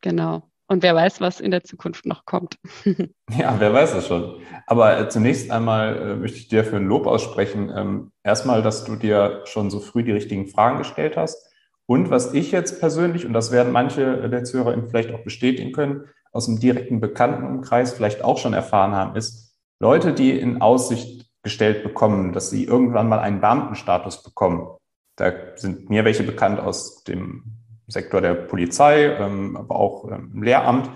Genau. 0.00 0.50
Und 0.68 0.82
wer 0.82 0.96
weiß, 0.96 1.20
was 1.20 1.40
in 1.40 1.52
der 1.52 1.62
Zukunft 1.62 2.06
noch 2.06 2.24
kommt. 2.24 2.56
ja, 3.38 3.54
wer 3.58 3.72
weiß 3.72 3.94
es 3.94 4.08
schon. 4.08 4.40
Aber 4.66 4.98
äh, 4.98 5.08
zunächst 5.08 5.50
einmal 5.50 5.96
äh, 5.96 6.16
möchte 6.16 6.38
ich 6.38 6.48
dir 6.48 6.64
für 6.64 6.76
ein 6.76 6.86
Lob 6.86 7.06
aussprechen. 7.06 7.72
Ähm, 7.74 8.12
erstmal, 8.24 8.62
dass 8.62 8.84
du 8.84 8.96
dir 8.96 9.42
schon 9.44 9.70
so 9.70 9.78
früh 9.78 10.02
die 10.02 10.12
richtigen 10.12 10.48
Fragen 10.48 10.78
gestellt 10.78 11.16
hast. 11.16 11.52
Und 11.86 12.10
was 12.10 12.34
ich 12.34 12.50
jetzt 12.50 12.80
persönlich, 12.80 13.26
und 13.26 13.32
das 13.32 13.52
werden 13.52 13.72
manche 13.72 14.28
der 14.28 14.42
ZuhörerInnen 14.42 14.88
vielleicht 14.88 15.12
auch 15.12 15.22
bestätigen 15.22 15.70
können, 15.70 16.08
aus 16.36 16.46
dem 16.46 16.60
direkten 16.60 17.00
Bekanntenumkreis 17.00 17.92
vielleicht 17.92 18.22
auch 18.22 18.38
schon 18.38 18.52
erfahren 18.52 18.92
haben, 18.92 19.16
ist, 19.16 19.56
Leute, 19.80 20.12
die 20.12 20.38
in 20.38 20.62
Aussicht 20.62 21.26
gestellt 21.42 21.82
bekommen, 21.82 22.32
dass 22.32 22.50
sie 22.50 22.64
irgendwann 22.64 23.08
mal 23.08 23.18
einen 23.18 23.40
Beamtenstatus 23.40 24.22
bekommen. 24.22 24.68
Da 25.16 25.32
sind 25.56 25.90
mir 25.90 26.04
welche 26.04 26.22
bekannt 26.22 26.60
aus 26.60 27.04
dem 27.04 27.44
Sektor 27.86 28.20
der 28.20 28.34
Polizei, 28.34 29.16
ähm, 29.16 29.56
aber 29.56 29.76
auch 29.76 30.10
ähm, 30.10 30.32
im 30.34 30.42
Lehramt. 30.42 30.90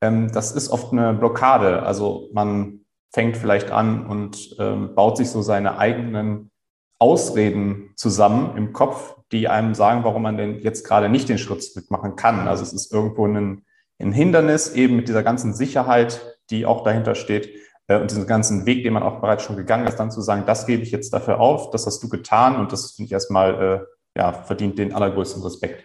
Ähm, 0.00 0.30
das 0.32 0.52
ist 0.52 0.68
oft 0.70 0.92
eine 0.92 1.14
Blockade. 1.14 1.82
Also 1.82 2.28
man 2.32 2.80
fängt 3.12 3.36
vielleicht 3.36 3.70
an 3.70 4.06
und 4.06 4.54
baut 4.94 5.16
sich 5.16 5.30
so 5.30 5.40
seine 5.40 5.78
eigenen 5.78 6.50
Ausreden 6.98 7.92
zusammen 7.96 8.56
im 8.56 8.74
Kopf, 8.74 9.16
die 9.32 9.48
einem 9.48 9.74
sagen, 9.74 10.04
warum 10.04 10.22
man 10.22 10.36
denn 10.36 10.58
jetzt 10.60 10.84
gerade 10.84 11.08
nicht 11.08 11.28
den 11.28 11.38
Schritt 11.38 11.64
mitmachen 11.74 12.16
kann. 12.16 12.48
Also 12.48 12.62
es 12.62 12.72
ist 12.72 12.92
irgendwo 12.92 13.26
ein, 13.26 13.64
ein 13.98 14.12
Hindernis 14.12 14.72
eben 14.72 14.96
mit 14.96 15.08
dieser 15.08 15.22
ganzen 15.22 15.54
Sicherheit, 15.54 16.38
die 16.50 16.66
auch 16.66 16.84
dahinter 16.84 17.14
steht 17.14 17.50
äh, 17.88 17.98
und 17.98 18.10
diesen 18.10 18.26
ganzen 18.26 18.66
Weg, 18.66 18.84
den 18.84 18.92
man 18.92 19.02
auch 19.02 19.20
bereits 19.20 19.42
schon 19.42 19.56
gegangen 19.56 19.86
ist, 19.86 19.96
dann 19.96 20.10
zu 20.10 20.20
sagen, 20.20 20.44
das 20.46 20.66
gebe 20.66 20.82
ich 20.82 20.90
jetzt 20.90 21.12
dafür 21.12 21.40
auf, 21.40 21.70
das 21.70 21.86
hast 21.86 22.02
du 22.02 22.08
getan 22.08 22.56
und 22.56 22.72
das 22.72 22.92
finde 22.92 23.06
ich 23.06 23.12
erstmal, 23.12 23.84
äh, 24.16 24.18
ja, 24.18 24.32
verdient 24.32 24.78
den 24.78 24.94
allergrößten 24.94 25.42
Respekt. 25.42 25.84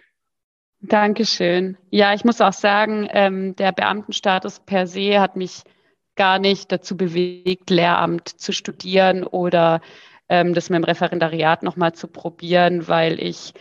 Dankeschön. 0.80 1.78
Ja, 1.90 2.12
ich 2.14 2.24
muss 2.24 2.40
auch 2.40 2.52
sagen, 2.52 3.08
ähm, 3.10 3.56
der 3.56 3.72
Beamtenstatus 3.72 4.60
per 4.60 4.86
se 4.86 5.18
hat 5.18 5.34
mich 5.34 5.62
gar 6.14 6.38
nicht 6.38 6.70
dazu 6.70 6.96
bewegt, 6.96 7.70
Lehramt 7.70 8.28
zu 8.28 8.52
studieren 8.52 9.24
oder 9.24 9.80
ähm, 10.28 10.54
das 10.54 10.70
mit 10.70 10.76
dem 10.76 10.84
Referendariat 10.84 11.62
nochmal 11.62 11.94
zu 11.94 12.06
probieren, 12.06 12.86
weil 12.86 13.18
ich 13.20 13.54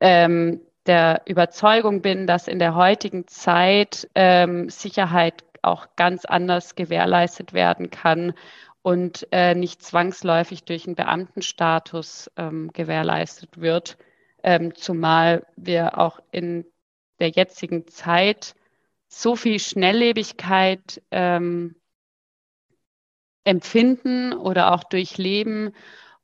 ähm, 0.00 0.60
der 0.86 1.22
Überzeugung 1.26 2.02
bin, 2.02 2.26
dass 2.26 2.48
in 2.48 2.58
der 2.58 2.74
heutigen 2.74 3.26
Zeit 3.28 4.08
ähm, 4.14 4.68
Sicherheit 4.68 5.44
auch 5.62 5.88
ganz 5.96 6.24
anders 6.24 6.74
gewährleistet 6.74 7.52
werden 7.52 7.90
kann 7.90 8.34
und 8.82 9.28
äh, 9.30 9.54
nicht 9.54 9.82
zwangsläufig 9.82 10.64
durch 10.64 10.86
einen 10.86 10.96
Beamtenstatus 10.96 12.30
ähm, 12.36 12.72
gewährleistet 12.72 13.60
wird 13.60 13.96
ähm, 14.42 14.74
zumal 14.74 15.46
wir 15.56 15.98
auch 15.98 16.20
in 16.30 16.64
der 17.20 17.28
jetzigen 17.28 17.86
Zeit 17.86 18.54
so 19.08 19.36
viel 19.36 19.60
Schnelllebigkeit 19.60 21.02
ähm, 21.10 21.76
empfinden 23.44 24.32
oder 24.32 24.72
auch 24.72 24.84
durchleben 24.84 25.74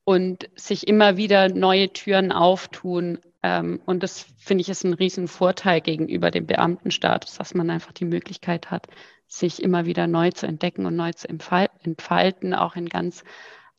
und 0.05 0.49
sich 0.57 0.87
immer 0.87 1.17
wieder 1.17 1.49
neue 1.49 1.93
Türen 1.93 2.33
auftun. 2.33 3.19
Ähm, 3.43 3.81
und 3.87 4.03
das 4.03 4.27
finde 4.39 4.63
ich 4.63 4.69
ist 4.69 4.85
ein 4.85 4.95
Riesenvorteil 4.95 5.81
gegenüber 5.81 6.31
dem 6.31 6.47
Beamtenstatus, 6.47 7.37
dass 7.37 7.55
man 7.55 7.71
einfach 7.71 7.93
die 7.93 8.05
Möglichkeit 8.05 8.71
hat, 8.71 8.87
sich 9.27 9.63
immer 9.63 9.87
wieder 9.87 10.07
neu 10.07 10.31
zu 10.31 10.47
entdecken 10.47 10.87
und 10.87 10.97
neu 10.97 11.13
zu 11.13 11.29
entfalten, 11.29 12.55
auch 12.55 12.77
in 12.77 12.89
ganz 12.89 13.25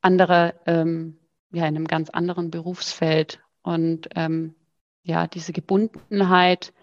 anderer, 0.02 0.54
ähm, 0.66 1.18
ja, 1.52 1.64
in 1.64 1.76
einem 1.76 1.88
ganz 1.88 2.10
anderen 2.10 2.52
Berufsfeld. 2.52 3.42
Und 3.62 4.10
ähm, 4.16 4.56
ja, 5.04 5.28
diese 5.28 5.54
Gebundenheit, 5.54 6.74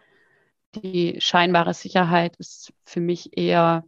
die 0.74 1.16
scheinbare 1.20 1.74
Sicherheit 1.74 2.36
ist 2.36 2.72
für 2.84 3.00
mich 3.00 3.36
eher 3.38 3.84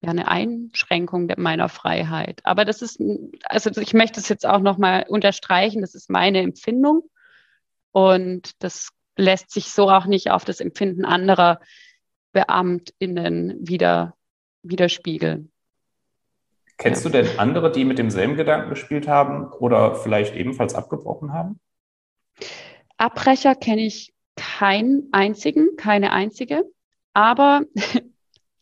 ja, 0.00 0.10
eine 0.10 0.28
Einschränkung 0.28 1.30
meiner 1.36 1.68
Freiheit. 1.68 2.40
Aber 2.44 2.64
das 2.64 2.82
ist, 2.82 3.00
also 3.44 3.80
ich 3.80 3.94
möchte 3.94 4.20
es 4.20 4.28
jetzt 4.28 4.46
auch 4.46 4.60
nochmal 4.60 5.06
unterstreichen, 5.08 5.82
das 5.82 5.94
ist 5.94 6.10
meine 6.10 6.40
Empfindung. 6.40 7.02
Und 7.94 8.60
das 8.60 8.90
lässt 9.16 9.52
sich 9.52 9.66
so 9.70 9.88
auch 9.88 10.06
nicht 10.06 10.32
auf 10.32 10.44
das 10.44 10.58
Empfinden 10.58 11.04
anderer 11.04 11.60
BeamtInnen 12.32 13.56
wieder, 13.60 14.16
widerspiegeln. 14.64 15.52
Kennst 16.76 17.04
du 17.04 17.08
denn 17.08 17.38
andere, 17.38 17.70
die 17.70 17.84
mit 17.84 17.98
demselben 17.98 18.34
Gedanken 18.34 18.70
gespielt 18.70 19.06
haben 19.06 19.46
oder 19.52 19.94
vielleicht 19.94 20.34
ebenfalls 20.34 20.74
abgebrochen 20.74 21.32
haben? 21.32 21.60
Abbrecher 22.96 23.54
kenne 23.54 23.82
ich 23.82 24.12
keinen 24.34 25.10
einzigen, 25.12 25.76
keine 25.76 26.10
einzige. 26.10 26.64
Aber 27.12 27.62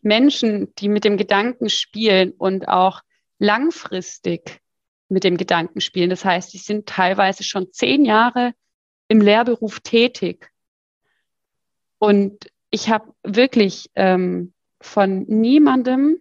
Menschen, 0.03 0.75
die 0.75 0.91
mit 0.91 1.05
dem 1.05 1.17
Gedanken 1.17 1.71
spielen 1.71 2.33
und 2.33 2.69
auch 2.69 3.01
langfristig 3.39 4.61
mit 5.09 5.25
dem 5.25 5.39
Gedanken 5.39 5.81
spielen, 5.81 6.11
das 6.11 6.23
heißt, 6.23 6.51
sie 6.51 6.59
sind 6.59 6.87
teilweise 6.87 7.45
schon 7.45 7.73
zehn 7.73 8.05
Jahre 8.05 8.53
im 9.13 9.21
Lehrberuf 9.21 9.81
tätig. 9.81 10.51
Und 11.99 12.51
ich 12.71 12.89
habe 12.89 13.13
wirklich 13.23 13.91
ähm, 13.95 14.55
von 14.81 15.25
niemandem 15.29 16.19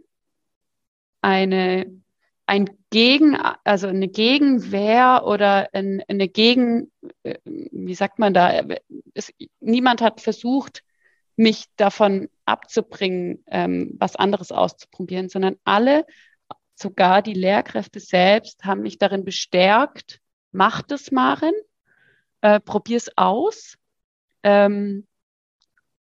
eine 1.21 2.01
ein 2.45 2.69
Gegen, 2.89 3.37
also 3.63 3.87
eine 3.87 4.09
Gegenwehr 4.09 5.23
oder 5.25 5.69
ein, 5.71 6.03
eine 6.09 6.27
Gegen, 6.27 6.91
äh, 7.23 7.37
wie 7.45 7.95
sagt 7.95 8.19
man 8.19 8.33
da, 8.33 8.61
es, 9.13 9.31
niemand 9.61 10.01
hat 10.01 10.19
versucht, 10.19 10.83
mich 11.37 11.67
davon 11.77 12.27
abzubringen, 12.43 13.45
ähm, 13.47 13.95
was 13.97 14.17
anderes 14.17 14.51
auszuprobieren, 14.51 15.29
sondern 15.29 15.55
alle, 15.63 16.05
sogar 16.75 17.21
die 17.21 17.35
Lehrkräfte 17.35 18.01
selbst, 18.01 18.65
haben 18.65 18.81
mich 18.81 18.97
darin 18.97 19.23
bestärkt, 19.23 20.19
mach 20.51 20.81
das, 20.81 21.09
Maren, 21.09 21.53
äh, 22.41 22.59
es 22.89 23.17
aus. 23.17 23.77
Ähm, 24.43 25.07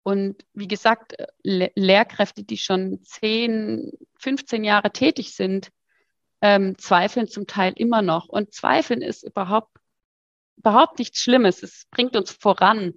und 0.04 0.46
wie 0.54 0.68
gesagt, 0.68 1.16
Le 1.44 1.72
Lehrkräfte, 1.76 2.44
die 2.44 2.58
schon 2.58 3.04
10, 3.04 3.92
15 4.20 4.64
Jahre 4.64 4.92
tätig 4.92 5.36
sind, 5.36 5.70
ähm, 6.42 6.78
zweifeln 6.78 7.28
zum 7.28 7.48
Teil 7.48 7.74
immer 7.76 8.02
noch. 8.02 8.30
Und 8.30 8.54
zweifeln 8.54 9.02
ist 9.02 9.24
überhaupt, 9.24 9.78
überhaupt 10.56 11.00
nichts 11.00 11.20
Schlimmes. 11.20 11.64
Es 11.64 11.88
bringt 11.92 12.16
uns 12.16 12.32
voran. 12.32 12.94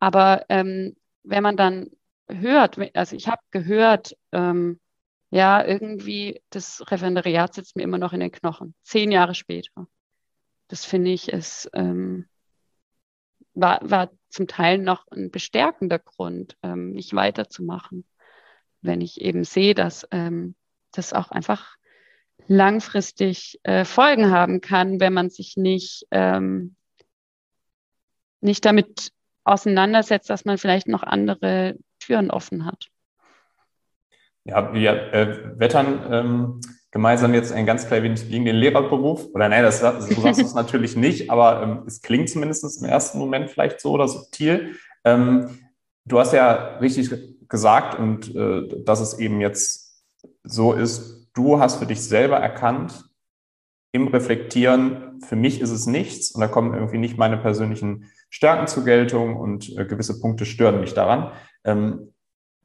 Aber 0.00 0.44
ähm, 0.48 0.96
wenn 1.22 1.42
man 1.42 1.56
dann 1.56 1.90
hört, 2.28 2.78
also 2.96 3.16
ich 3.16 3.28
habe 3.28 3.42
gehört, 3.50 4.16
ähm, 4.32 4.80
ja, 5.30 5.64
irgendwie 5.64 6.42
das 6.50 6.82
Referendariat 6.90 7.54
sitzt 7.54 7.76
mir 7.76 7.82
immer 7.82 7.98
noch 7.98 8.12
in 8.12 8.20
den 8.20 8.32
Knochen, 8.32 8.74
zehn 8.82 9.10
Jahre 9.10 9.34
später. 9.34 9.86
Das 10.68 10.84
finde 10.84 11.10
ich 11.10 11.28
ist, 11.28 11.70
ähm, 11.74 12.28
war, 13.54 13.78
war 13.82 14.10
zum 14.28 14.46
Teil 14.46 14.78
noch 14.78 15.06
ein 15.08 15.30
bestärkender 15.30 15.98
Grund, 15.98 16.56
ähm, 16.62 16.92
mich 16.92 17.14
weiterzumachen, 17.14 18.04
wenn 18.82 19.00
ich 19.00 19.20
eben 19.20 19.44
sehe, 19.44 19.74
dass 19.74 20.06
ähm, 20.10 20.54
das 20.92 21.12
auch 21.12 21.30
einfach 21.30 21.76
langfristig 22.46 23.60
äh, 23.62 23.84
Folgen 23.84 24.30
haben 24.30 24.60
kann, 24.60 25.00
wenn 25.00 25.12
man 25.12 25.30
sich 25.30 25.56
nicht, 25.56 26.06
ähm, 26.10 26.76
nicht 28.40 28.64
damit 28.64 29.12
auseinandersetzt, 29.44 30.28
dass 30.30 30.44
man 30.44 30.58
vielleicht 30.58 30.88
noch 30.88 31.02
andere 31.02 31.76
Türen 32.00 32.30
offen 32.30 32.66
hat. 32.66 32.88
Ja, 34.44 34.74
wir 34.74 35.12
äh, 35.14 35.58
wettern 35.58 36.06
ähm, 36.10 36.60
gemeinsam 36.94 37.34
jetzt 37.34 37.52
ein 37.52 37.66
ganz 37.66 37.88
klein 37.88 38.04
wenig 38.04 38.30
gegen 38.30 38.44
den 38.44 38.54
Lehrerberuf. 38.54 39.26
Oder 39.34 39.48
nein, 39.48 39.64
das, 39.64 39.80
so 39.80 40.20
sagst 40.20 40.40
du 40.40 40.44
es 40.44 40.54
natürlich 40.54 40.96
nicht, 40.96 41.28
aber 41.28 41.60
ähm, 41.60 41.82
es 41.88 42.00
klingt 42.00 42.30
zumindest 42.30 42.80
im 42.80 42.88
ersten 42.88 43.18
Moment 43.18 43.50
vielleicht 43.50 43.80
so 43.80 43.90
oder 43.90 44.06
subtil. 44.06 44.76
Ähm, 45.04 45.58
du 46.04 46.20
hast 46.20 46.32
ja 46.32 46.78
richtig 46.78 47.10
gesagt 47.48 47.98
und 47.98 48.34
äh, 48.36 48.84
dass 48.84 49.00
es 49.00 49.18
eben 49.18 49.40
jetzt 49.40 50.04
so 50.44 50.72
ist, 50.72 51.28
du 51.34 51.58
hast 51.58 51.80
für 51.80 51.86
dich 51.86 52.00
selber 52.00 52.36
erkannt, 52.36 53.04
im 53.90 54.06
Reflektieren, 54.08 55.20
für 55.20 55.36
mich 55.36 55.60
ist 55.60 55.70
es 55.70 55.86
nichts 55.86 56.30
und 56.30 56.40
da 56.40 56.48
kommen 56.48 56.74
irgendwie 56.74 56.98
nicht 56.98 57.18
meine 57.18 57.38
persönlichen 57.38 58.10
Stärken 58.30 58.68
zur 58.68 58.84
Geltung 58.84 59.36
und 59.36 59.76
äh, 59.76 59.84
gewisse 59.84 60.20
Punkte 60.20 60.46
stören 60.46 60.80
mich 60.80 60.94
daran. 60.94 61.32
Ähm, 61.64 62.13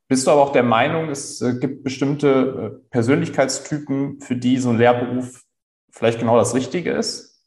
Bist 0.10 0.26
du 0.26 0.32
aber 0.32 0.42
auch 0.42 0.52
der 0.52 0.64
Meinung, 0.64 1.10
es 1.10 1.40
äh, 1.40 1.60
gibt 1.60 1.84
bestimmte 1.84 2.82
äh, 2.82 2.90
Persönlichkeitstypen, 2.90 4.20
für 4.20 4.36
die 4.36 4.58
so 4.58 4.72
ein 4.72 4.80
Lehrberuf 4.80 5.44
vielleicht 5.92 6.18
genau 6.18 6.36
das 6.36 6.56
Richtige 6.56 6.92
ist? 6.92 7.46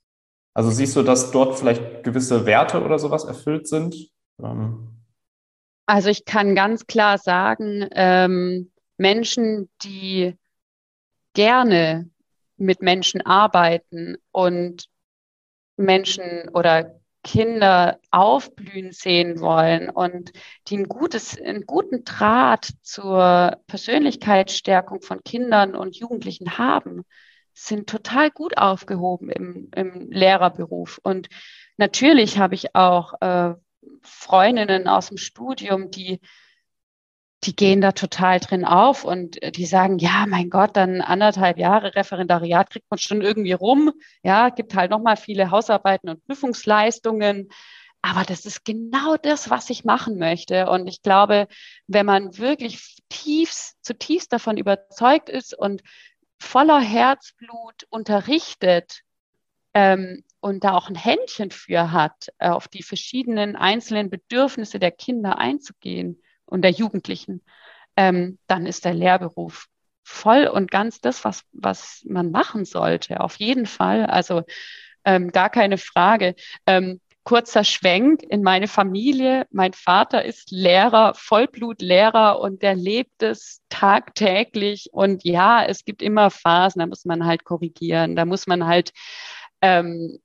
Also 0.55 0.71
siehst 0.71 0.95
du, 0.95 1.03
dass 1.03 1.33
dort 1.33 1.59
vielleicht 1.59 2.05
gewisse 2.05 2.47
Werte 2.47 2.85
oder 2.85 3.01
sowas 3.01 3.25
erfüllt 3.25 3.67
sind? 3.67 3.97
Ähm, 4.41 4.89
also 5.87 6.09
ich 6.09 6.25
kann 6.25 6.55
ganz 6.55 6.87
klar 6.87 7.19
sagen, 7.19 7.89
ähm, 7.93 8.71
Menschen, 8.97 9.69
die 9.83 10.39
gerne 11.35 12.11
mit 12.57 12.81
Menschen 12.81 13.23
arbeiten 13.23 14.19
und 14.31 14.87
Menschen 15.77 16.49
oder 16.51 17.01
Kinder 17.25 18.01
aufblühen 18.11 18.93
sehen 18.93 19.41
wollen 19.41 19.91
und 19.91 20.33
die 20.69 20.79
ein 20.79 20.89
gutes, 20.89 21.41
einen 21.41 21.67
guten 21.67 22.05
Draht 22.05 22.71
zur 22.83 23.59
Persönlichkeitsstärkung 23.67 25.03
von 25.03 25.23
Kindern 25.23 25.77
und 25.77 25.97
Jugendlichen 25.97 26.59
haben, 26.59 27.05
sind 27.55 27.89
total 27.89 28.31
gut 28.31 28.57
aufgehoben 28.59 29.31
im, 29.31 29.71
im 29.75 30.11
Lehrerberuf. 30.11 30.99
Und 31.03 31.29
natürlich 31.77 32.39
habe 32.39 32.55
ich 32.55 32.75
auch 32.75 33.15
äh, 33.21 33.55
Freundinnen 34.03 34.89
aus 34.89 35.09
dem 35.09 35.17
Studium, 35.17 35.91
die 35.91 36.21
die 37.45 37.57
gehen 37.57 37.81
da 37.81 37.93
total 37.93 38.39
drin 38.39 38.65
auf 38.65 39.05
und 39.05 39.39
die 39.57 39.67
sagen, 39.67 39.99
ja, 39.99 40.27
mein 40.29 40.49
Gott, 40.49 40.77
dann 40.77 41.01
anderthalb 41.01 41.59
Jahre 41.59 41.95
Referendariat 41.95 42.71
kriegt 42.71 42.89
man 42.91 42.99
schon 42.99 43.21
irgendwie 43.21 43.53
rum. 43.53 43.93
Ja, 44.23 44.51
gibt 44.51 44.77
halt 44.77 44.91
nochmal 44.91 45.17
viele 45.17 45.51
Hausarbeiten 45.51 46.09
und 46.09 46.25
Prüfungsleistungen. 46.25 47.49
Aber 48.01 48.23
das 48.25 48.47
ist 48.47 48.65
genau 48.65 49.17
das, 49.17 49.51
was 49.51 49.71
ich 49.71 49.85
machen 49.85 50.19
möchte. 50.19 50.69
Und 50.69 50.87
ich 50.87 51.03
glaube, 51.03 51.49
wenn 51.89 52.07
man 52.07 52.39
wirklich 52.39 52.97
tiefst, 53.09 53.77
zutiefst 53.85 54.33
davon 54.33 54.57
überzeugt 54.57 55.29
ist 55.29 55.57
und 55.57 55.83
voller 56.39 56.81
Herzblut 56.81 57.87
unterrichtet 57.91 59.03
ähm, 59.75 60.25
und 60.41 60.65
da 60.65 60.75
auch 60.75 60.89
ein 60.89 60.97
Händchen 60.97 61.51
für 61.51 61.93
hat, 61.93 62.29
äh, 62.39 62.49
auf 62.49 62.69
die 62.69 62.83
verschiedenen 62.83 63.57
einzelnen 63.57 64.11
Bedürfnisse 64.11 64.79
der 64.79 64.91
Kinder 64.91 65.39
einzugehen, 65.39 66.21
und 66.53 66.63
der 66.63 66.71
Jugendlichen, 66.71 67.43
ähm, 67.97 68.39
dann 68.47 68.67
ist 68.67 68.85
der 68.85 68.95
Lehrberuf 68.95 69.67
voll 70.05 70.47
und 70.47 70.71
ganz 70.71 71.01
das, 71.01 71.25
was, 71.25 71.43
was 71.53 72.03
man 72.07 72.31
machen 72.31 72.65
sollte, 72.65 73.21
auf 73.21 73.37
jeden 73.37 73.67
Fall. 73.67 74.07
Also 74.07 74.43
ähm, 75.05 75.31
gar 75.33 75.51
keine 75.51 75.79
Frage. 75.79 76.35
Ähm, 76.67 77.01
kurzer 77.25 77.65
Schwenk 77.65 78.23
in 78.23 78.43
meine 78.43 78.69
Familie. 78.69 79.47
Mein 79.51 79.73
Vater 79.73 80.25
ist 80.25 80.51
Lehrer, 80.51 81.15
Vollblutlehrer 81.15 82.41
und 82.41 82.63
der 82.63 82.75
lebt 82.75 83.23
es 83.23 83.61
tagtäglich. 83.69 84.89
Und 84.93 85.25
ja, 85.25 85.65
es 85.65 85.85
gibt 85.85 86.03
immer 86.03 86.31
Phasen, 86.31 86.81
da 86.81 86.87
muss 86.87 87.05
man 87.05 87.25
halt 87.25 87.45
korrigieren, 87.45 88.17
da 88.17 88.25
muss 88.25 88.47
man 88.47 88.67
halt 88.67 88.93
ähm, 89.61 90.19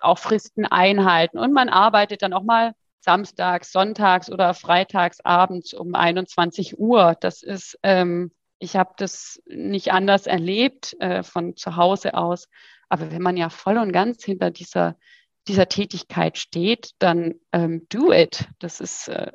auch 0.00 0.18
Fristen 0.18 0.64
einhalten 0.66 1.38
und 1.38 1.52
man 1.52 1.68
arbeitet 1.68 2.22
dann 2.22 2.32
auch 2.32 2.44
mal 2.44 2.74
samstags, 3.04 3.70
sonntags 3.70 4.30
oder 4.30 4.54
freitags 4.54 5.20
abends 5.20 5.74
um 5.74 5.94
21 5.94 6.78
Uhr. 6.78 7.16
Das 7.20 7.42
ist, 7.42 7.78
ähm, 7.82 8.32
ich 8.58 8.76
habe 8.76 8.94
das 8.96 9.40
nicht 9.46 9.92
anders 9.92 10.26
erlebt 10.26 10.96
äh, 11.00 11.22
von 11.22 11.56
zu 11.56 11.76
Hause 11.76 12.14
aus. 12.14 12.48
Aber 12.88 13.10
wenn 13.12 13.22
man 13.22 13.36
ja 13.36 13.50
voll 13.50 13.78
und 13.78 13.92
ganz 13.92 14.24
hinter 14.24 14.50
dieser, 14.50 14.96
dieser 15.46 15.68
Tätigkeit 15.68 16.38
steht, 16.38 16.92
dann 16.98 17.34
ähm, 17.52 17.86
do 17.88 18.12
it. 18.12 18.48
Das 18.58 18.80
ist, 18.80 19.08
äh, 19.08 19.30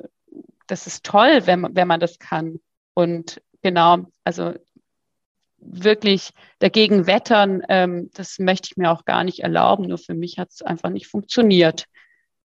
das 0.66 0.86
ist 0.86 1.04
toll, 1.04 1.46
wenn, 1.46 1.74
wenn 1.74 1.88
man 1.88 2.00
das 2.00 2.18
kann. 2.18 2.60
Und 2.94 3.40
genau, 3.62 4.06
also 4.24 4.54
wirklich 5.58 6.30
dagegen 6.58 7.06
wettern, 7.06 7.62
ähm, 7.68 8.10
das 8.14 8.38
möchte 8.38 8.68
ich 8.70 8.76
mir 8.76 8.90
auch 8.90 9.04
gar 9.04 9.24
nicht 9.24 9.40
erlauben. 9.40 9.86
Nur 9.86 9.98
für 9.98 10.14
mich 10.14 10.38
hat 10.38 10.50
es 10.50 10.62
einfach 10.62 10.90
nicht 10.90 11.06
funktioniert. 11.06 11.84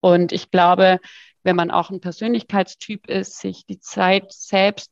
Und 0.02 0.32
ich 0.32 0.50
glaube, 0.50 0.98
wenn 1.44 1.56
man 1.56 1.70
auch 1.70 1.90
ein 1.90 2.00
Persönlichkeitstyp 2.00 3.08
ist, 3.08 3.38
sich 3.38 3.64
die 3.66 3.78
Zeit 3.78 4.32
selbst 4.32 4.90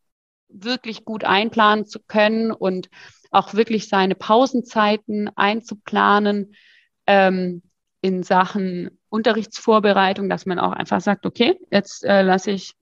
wirklich 0.49 1.05
gut 1.05 1.25
einplanen 1.25 1.85
zu 1.85 1.99
können 1.99 2.53
und 2.53 2.89
auch 3.33 3.55
wirklich 3.55 3.89
seine 3.89 4.15
Pausenzeiten 4.15 5.31
einzuplanen 5.37 6.55
ähm, 7.07 7.63
in 8.01 8.23
Sachen 8.23 8.99
Unterrichtsvorbereitung, 9.09 10.29
dass 10.29 10.47
man 10.47 10.61
auch 10.61 10.73
einfach 10.73 11.01
sagt, 11.01 11.27
okay, 11.27 11.59
jetzt 11.71 12.05
äh, 12.05 12.23
lasse 12.23 12.53
ich, 12.53 12.75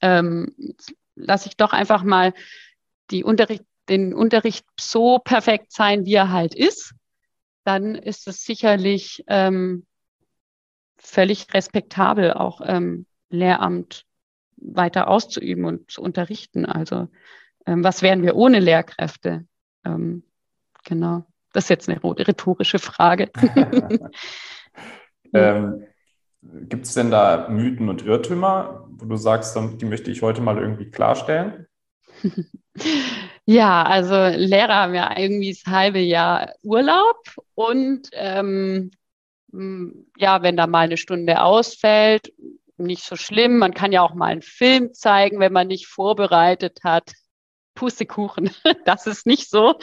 ähm, 0.00 0.54
lasse 1.14 1.48
ich 1.48 1.56
doch 1.56 1.72
einfach 1.72 2.02
mal 2.02 2.34
die 3.10 3.22
Unterricht, 3.22 3.64
den 3.88 4.12
Unterricht 4.12 4.66
so 4.78 5.20
perfekt 5.20 5.72
sein, 5.72 6.04
wie 6.04 6.14
er 6.14 6.30
halt 6.30 6.54
ist, 6.54 6.94
dann 7.64 7.94
ist 7.94 8.26
es 8.26 8.42
sicherlich 8.42 9.24
ähm, 9.28 9.86
völlig 10.98 11.52
respektabel, 11.54 12.32
auch 12.32 12.60
ähm, 12.64 13.06
Lehramt 13.30 14.04
weiter 14.56 15.08
auszuüben 15.08 15.64
und 15.64 15.90
zu 15.90 16.02
unterrichten. 16.02 16.66
Also 16.66 17.08
ähm, 17.66 17.84
was 17.84 18.02
wären 18.02 18.22
wir 18.22 18.36
ohne 18.36 18.60
Lehrkräfte? 18.60 19.46
Ähm, 19.84 20.24
genau. 20.84 21.24
Das 21.52 21.64
ist 21.64 21.70
jetzt 21.70 21.88
eine 21.88 22.02
rhetorische 22.02 22.78
Frage. 22.78 23.30
ähm, 25.32 25.84
Gibt 26.42 26.86
es 26.86 26.94
denn 26.94 27.10
da 27.10 27.48
Mythen 27.48 27.88
und 27.88 28.04
Irrtümer, 28.04 28.86
wo 28.90 29.06
du 29.06 29.16
sagst, 29.16 29.56
die 29.80 29.84
möchte 29.86 30.10
ich 30.10 30.22
heute 30.22 30.40
mal 30.40 30.58
irgendwie 30.58 30.90
klarstellen? 30.90 31.66
Ja, 33.50 33.82
also 33.82 34.14
Lehrer 34.36 34.74
haben 34.74 34.94
ja 34.94 35.18
irgendwie 35.18 35.54
das 35.54 35.72
halbe 35.72 36.00
Jahr 36.00 36.52
Urlaub 36.62 37.16
und 37.54 38.10
ähm, 38.12 38.44
hm, 38.44 38.90
ja, 39.52 40.42
wenn 40.42 40.56
da 40.56 40.66
mal 40.66 40.80
eine 40.80 40.96
Stunde 40.96 41.42
ausfällt, 41.42 42.32
nicht 42.76 43.02
so 43.02 43.16
schlimm. 43.16 43.58
Man 43.58 43.74
kann 43.74 43.92
ja 43.92 44.02
auch 44.02 44.14
mal 44.14 44.26
einen 44.26 44.42
Film 44.42 44.92
zeigen, 44.94 45.40
wenn 45.40 45.52
man 45.52 45.68
nicht 45.68 45.86
vorbereitet 45.86 46.80
hat. 46.84 47.12
Pustekuchen, 47.74 48.50
das 48.84 49.06
ist 49.06 49.26
nicht 49.26 49.48
so. 49.50 49.78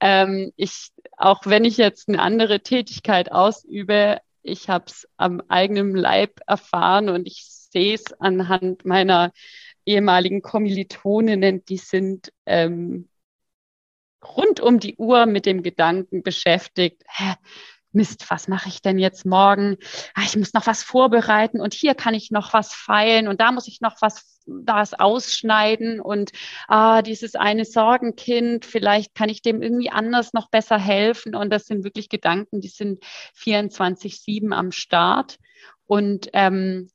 Ähm, 0.00 0.52
ich, 0.56 0.90
auch 1.16 1.40
wenn 1.44 1.64
ich 1.64 1.76
jetzt 1.76 2.08
eine 2.08 2.20
andere 2.20 2.60
Tätigkeit 2.60 3.32
ausübe, 3.32 4.20
ich 4.42 4.68
habe 4.68 4.84
es 4.86 5.08
am 5.16 5.42
eigenen 5.48 5.94
Leib 5.94 6.40
erfahren 6.46 7.08
und 7.08 7.26
ich 7.26 7.44
sehe 7.46 7.94
es 7.94 8.12
anhand 8.20 8.84
meiner 8.84 9.32
ehemaligen 9.86 10.42
Kommilitoninnen, 10.42 11.64
die 11.64 11.76
sind 11.78 12.32
ähm, 12.46 13.08
rund 14.24 14.60
um 14.60 14.78
die 14.78 14.96
Uhr 14.96 15.26
mit 15.26 15.46
dem 15.46 15.62
Gedanken 15.62 16.22
beschäftigt, 16.22 17.02
hä, 17.08 17.34
Mist, 17.92 18.30
was 18.30 18.48
mache 18.48 18.68
ich 18.68 18.82
denn 18.82 18.98
jetzt 18.98 19.26
morgen? 19.26 19.76
Ah, 20.14 20.22
ich 20.24 20.36
muss 20.36 20.54
noch 20.54 20.66
was 20.66 20.82
vorbereiten 20.82 21.60
und 21.60 21.74
hier 21.74 21.94
kann 21.94 22.14
ich 22.14 22.30
noch 22.30 22.52
was 22.52 22.72
feilen 22.72 23.28
und 23.28 23.40
da 23.40 23.52
muss 23.52 23.68
ich 23.68 23.80
noch 23.80 23.96
was 24.00 24.40
das 24.46 24.94
ausschneiden 24.94 26.00
und 26.00 26.32
ah, 26.68 27.02
dieses 27.02 27.34
eine 27.34 27.64
Sorgenkind, 27.64 28.64
vielleicht 28.64 29.14
kann 29.14 29.28
ich 29.28 29.42
dem 29.42 29.62
irgendwie 29.62 29.90
anders 29.90 30.32
noch 30.32 30.50
besser 30.50 30.78
helfen. 30.78 31.34
Und 31.34 31.50
das 31.50 31.66
sind 31.66 31.84
wirklich 31.84 32.08
Gedanken, 32.08 32.60
die 32.60 32.68
sind 32.68 33.04
24-7 33.36 34.52
am 34.52 34.72
Start. 34.72 35.38
Und 35.86 36.28
ähm, 36.32 36.88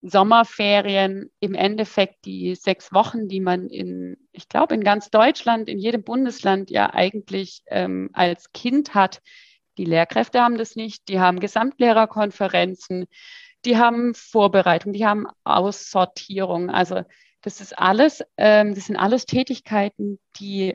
Sommerferien 0.00 1.30
im 1.40 1.54
Endeffekt 1.54 2.24
die 2.24 2.54
sechs 2.54 2.92
Wochen, 2.92 3.28
die 3.28 3.40
man 3.40 3.68
in, 3.68 4.16
ich 4.32 4.48
glaube, 4.48 4.74
in 4.74 4.84
ganz 4.84 5.10
Deutschland, 5.10 5.68
in 5.68 5.78
jedem 5.78 6.04
Bundesland 6.04 6.70
ja 6.70 6.94
eigentlich 6.94 7.62
ähm, 7.66 8.10
als 8.12 8.52
Kind 8.52 8.94
hat, 8.94 9.20
die 9.78 9.84
Lehrkräfte 9.84 10.42
haben 10.42 10.58
das 10.58 10.76
nicht, 10.76 11.08
die 11.08 11.20
haben 11.20 11.40
Gesamtlehrerkonferenzen, 11.40 13.06
die 13.64 13.76
haben 13.76 14.14
Vorbereitung, 14.14 14.92
die 14.92 15.06
haben 15.06 15.26
Aussortierung. 15.44 16.70
Also 16.70 17.02
das 17.42 17.60
ist 17.60 17.78
alles, 17.78 18.22
ähm, 18.36 18.74
das 18.74 18.86
sind 18.86 18.96
alles 18.96 19.24
Tätigkeiten, 19.24 20.18
die 20.38 20.74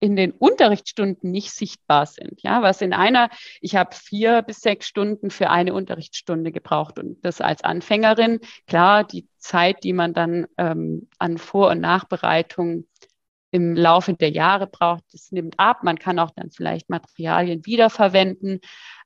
in 0.00 0.14
den 0.14 0.30
Unterrichtsstunden 0.30 1.30
nicht 1.30 1.50
sichtbar 1.50 2.06
sind. 2.06 2.40
Ja, 2.42 2.62
was 2.62 2.82
in 2.82 2.92
einer, 2.92 3.30
ich 3.60 3.74
habe 3.74 3.94
vier 3.94 4.42
bis 4.42 4.60
sechs 4.60 4.86
Stunden 4.86 5.30
für 5.30 5.50
eine 5.50 5.74
Unterrichtsstunde 5.74 6.52
gebraucht 6.52 6.98
und 6.98 7.24
das 7.24 7.40
als 7.40 7.64
Anfängerin. 7.64 8.38
Klar, 8.66 9.04
die 9.04 9.26
Zeit, 9.38 9.82
die 9.82 9.92
man 9.92 10.14
dann 10.14 10.46
ähm, 10.56 11.08
an 11.18 11.38
Vor- 11.38 11.70
und 11.70 11.80
Nachbereitung 11.80 12.86
im 13.50 13.74
Laufe 13.74 14.14
der 14.14 14.30
Jahre 14.30 14.66
braucht, 14.66 15.04
das 15.12 15.32
nimmt 15.32 15.58
ab. 15.58 15.82
Man 15.82 15.98
kann 15.98 16.18
auch 16.18 16.30
dann 16.30 16.50
vielleicht 16.50 16.90
Materialien 16.90 17.64
wiederverwenden, 17.64 18.60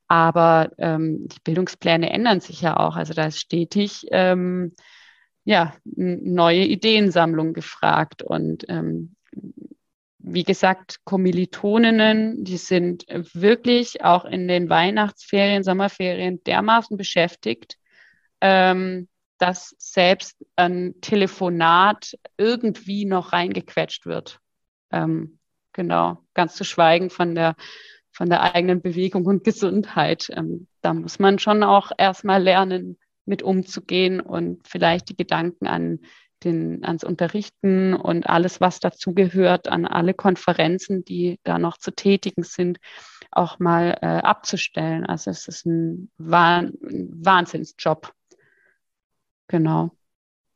aber 0.07 0.71
ähm, 0.77 1.27
die 1.27 1.39
Bildungspläne 1.43 2.09
ändern 2.09 2.41
sich 2.41 2.61
ja 2.61 2.77
auch. 2.77 2.95
Also 2.95 3.13
da 3.13 3.25
ist 3.25 3.39
stetig 3.39 4.05
ähm, 4.11 4.75
ja, 5.45 5.73
neue 5.85 6.63
Ideensammlung 6.65 7.53
gefragt. 7.53 8.23
Und 8.23 8.65
ähm, 8.69 9.15
wie 10.19 10.43
gesagt, 10.43 10.99
Kommilitoninnen, 11.03 12.43
die 12.43 12.57
sind 12.57 13.05
wirklich 13.33 14.03
auch 14.03 14.25
in 14.25 14.47
den 14.47 14.69
Weihnachtsferien, 14.69 15.63
Sommerferien 15.63 16.43
dermaßen 16.43 16.95
beschäftigt, 16.95 17.77
ähm, 18.39 19.07
dass 19.43 19.75
selbst 19.77 20.37
ein 20.55 20.95
Telefonat 21.01 22.17
irgendwie 22.37 23.03
noch 23.03 23.33
reingequetscht 23.33 24.05
wird. 24.05 24.39
Ähm, 24.89 25.37
genau, 25.73 26.23
ganz 26.33 26.55
zu 26.55 26.63
schweigen 26.63 27.09
von 27.09 27.35
der, 27.35 27.57
von 28.13 28.29
der 28.29 28.55
eigenen 28.55 28.81
Bewegung 28.81 29.25
und 29.25 29.43
Gesundheit. 29.43 30.29
Ähm, 30.33 30.67
da 30.79 30.93
muss 30.93 31.19
man 31.19 31.39
schon 31.39 31.61
auch 31.61 31.91
erstmal 31.97 32.41
lernen, 32.41 32.97
mit 33.25 33.43
umzugehen 33.43 34.21
und 34.21 34.65
vielleicht 34.65 35.09
die 35.09 35.17
Gedanken 35.17 35.67
an 35.67 35.99
den, 36.45 36.85
ans 36.85 37.03
Unterrichten 37.03 37.93
und 37.93 38.27
alles, 38.27 38.61
was 38.61 38.79
dazugehört, 38.79 39.67
an 39.67 39.85
alle 39.85 40.13
Konferenzen, 40.13 41.03
die 41.03 41.37
da 41.43 41.59
noch 41.59 41.77
zu 41.77 41.91
tätigen 41.91 42.43
sind, 42.43 42.79
auch 43.29 43.59
mal 43.59 43.97
äh, 44.01 44.05
abzustellen. 44.05 45.05
Also 45.05 45.31
es 45.31 45.49
ist 45.49 45.65
ein, 45.65 46.11
ein 46.17 46.71
Wahnsinnsjob. 46.79 48.13
Genau. 49.47 49.91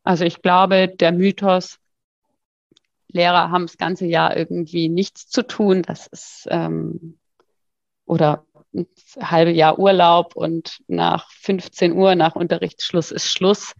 Also 0.03 0.25
ich 0.25 0.41
glaube, 0.41 0.87
der 0.87 1.11
Mythos, 1.11 1.79
Lehrer 3.09 3.51
haben 3.51 3.65
das 3.65 3.77
ganze 3.77 4.05
Jahr 4.05 4.35
irgendwie 4.35 4.89
nichts 4.89 5.27
zu 5.29 5.45
tun, 5.45 5.81
das 5.81 6.07
ist 6.07 6.47
ähm, 6.49 7.17
oder 8.05 8.45
ein 8.73 8.87
halbe 9.19 9.51
Jahr 9.51 9.79
Urlaub 9.79 10.35
und 10.35 10.81
nach 10.87 11.31
15 11.31 11.93
Uhr 11.93 12.15
nach 12.15 12.35
Unterrichtsschluss 12.35 13.11
ist 13.11 13.29
Schluss. 13.31 13.73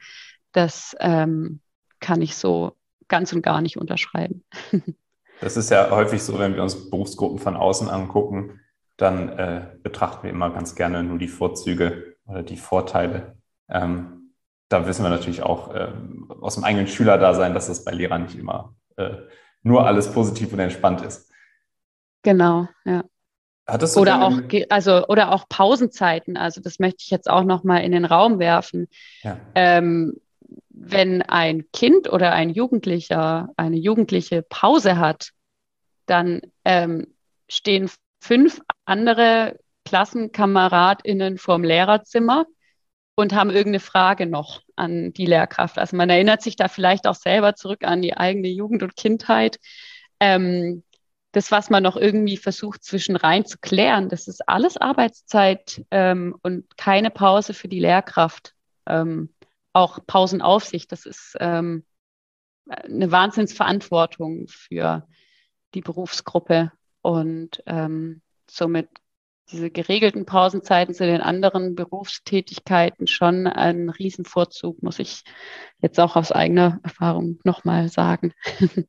Das 0.53 0.95
ähm, 0.99 1.61
kann 1.99 2.21
ich 2.21 2.35
so 2.35 2.73
ganz 3.07 3.33
und 3.33 3.41
gar 3.41 3.61
nicht 3.61 3.77
unterschreiben. 3.77 4.43
Das 5.39 5.55
ist 5.55 5.69
ja 5.69 5.91
häufig 5.91 6.23
so, 6.23 6.39
wenn 6.39 6.55
wir 6.55 6.63
uns 6.63 6.89
Berufsgruppen 6.89 7.37
von 7.37 7.55
außen 7.55 7.89
angucken, 7.89 8.59
dann 8.97 9.29
äh, 9.29 9.67
betrachten 9.83 10.23
wir 10.23 10.31
immer 10.31 10.49
ganz 10.49 10.73
gerne 10.73 11.03
nur 11.03 11.19
die 11.19 11.27
Vorzüge 11.27 12.15
oder 12.25 12.41
die 12.41 12.57
Vorteile. 12.57 13.37
Ähm, 13.69 14.16
da 14.69 14.85
wissen 14.85 15.03
wir 15.03 15.09
natürlich 15.09 15.43
auch 15.43 15.73
äh, 15.73 15.87
aus 16.41 16.55
dem 16.55 16.63
eigenen 16.63 16.87
Schülerdasein, 16.87 17.53
dass 17.53 17.67
das 17.67 17.83
bei 17.83 17.91
Lehrern 17.91 18.23
nicht 18.23 18.37
immer 18.37 18.75
äh, 18.97 19.15
nur 19.63 19.85
alles 19.85 20.11
positiv 20.11 20.53
und 20.53 20.59
entspannt 20.59 21.01
ist. 21.01 21.31
Genau, 22.23 22.67
ja. 22.85 23.03
oder 23.95 24.21
auch 24.23 24.39
also 24.69 25.07
oder 25.07 25.31
auch 25.31 25.47
Pausenzeiten. 25.47 26.35
Also 26.37 26.61
das 26.61 26.79
möchte 26.79 26.97
ich 27.01 27.09
jetzt 27.09 27.29
auch 27.29 27.43
noch 27.43 27.63
mal 27.63 27.79
in 27.79 27.91
den 27.91 28.05
Raum 28.05 28.39
werfen. 28.39 28.87
Ja. 29.21 29.39
Ähm, 29.55 30.19
wenn 30.69 31.21
ein 31.21 31.65
Kind 31.71 32.11
oder 32.11 32.33
ein 32.33 32.49
Jugendlicher 32.49 33.49
eine 33.57 33.77
jugendliche 33.77 34.41
Pause 34.41 34.97
hat, 34.97 35.31
dann 36.05 36.41
ähm, 36.65 37.07
stehen 37.49 37.89
fünf 38.19 38.61
andere 38.85 39.59
KlassenkameradInnen 39.85 41.37
vorm 41.37 41.63
Lehrerzimmer 41.63 42.45
und 43.19 43.33
haben 43.33 43.49
irgendeine 43.49 43.79
Frage 43.79 44.27
noch 44.27 44.61
an 44.75 45.11
die 45.11 45.25
Lehrkraft. 45.25 45.79
Also 45.79 45.97
man 45.97 46.09
erinnert 46.09 46.43
sich 46.43 46.55
da 46.55 46.67
vielleicht 46.67 47.07
auch 47.07 47.15
selber 47.15 47.55
zurück 47.55 47.83
an 47.83 48.03
die 48.03 48.15
eigene 48.15 48.47
Jugend 48.47 48.83
und 48.83 48.95
Kindheit. 48.95 49.59
Ähm, 50.19 50.83
das, 51.31 51.51
was 51.51 51.71
man 51.71 51.81
noch 51.81 51.97
irgendwie 51.97 52.37
versucht 52.37 52.83
zwischen 52.83 53.15
rein 53.15 53.43
zu 53.43 53.57
klären, 53.57 54.07
das 54.07 54.27
ist 54.27 54.47
alles 54.47 54.77
Arbeitszeit 54.77 55.83
ähm, 55.89 56.35
und 56.43 56.77
keine 56.77 57.09
Pause 57.09 57.55
für 57.55 57.67
die 57.67 57.79
Lehrkraft. 57.79 58.53
Ähm, 58.85 59.33
auch 59.73 59.99
Pausenaufsicht, 60.05 60.91
das 60.91 61.07
ist 61.07 61.35
ähm, 61.39 61.85
eine 62.69 63.11
Wahnsinnsverantwortung 63.11 64.47
für 64.47 65.07
die 65.73 65.81
Berufsgruppe 65.81 66.71
und 67.01 67.63
ähm, 67.65 68.21
somit 68.49 68.89
diese 69.51 69.69
geregelten 69.69 70.25
Pausenzeiten 70.25 70.93
zu 70.93 71.05
den 71.05 71.21
anderen 71.21 71.75
Berufstätigkeiten 71.75 73.07
schon 73.07 73.47
ein 73.47 73.89
Riesenvorzug, 73.89 74.83
muss 74.83 74.99
ich 74.99 75.23
jetzt 75.79 75.99
auch 75.99 76.15
aus 76.15 76.31
eigener 76.31 76.79
Erfahrung 76.83 77.39
nochmal 77.43 77.89
sagen. 77.89 78.33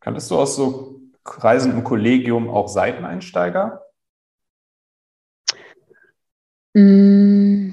Kanntest 0.00 0.30
du 0.30 0.38
aus 0.38 0.56
so 0.56 1.00
Kreisen 1.24 1.72
im 1.72 1.84
Kollegium 1.84 2.50
auch 2.50 2.68
Seiteneinsteiger? 2.68 3.82
Mm, 6.74 7.72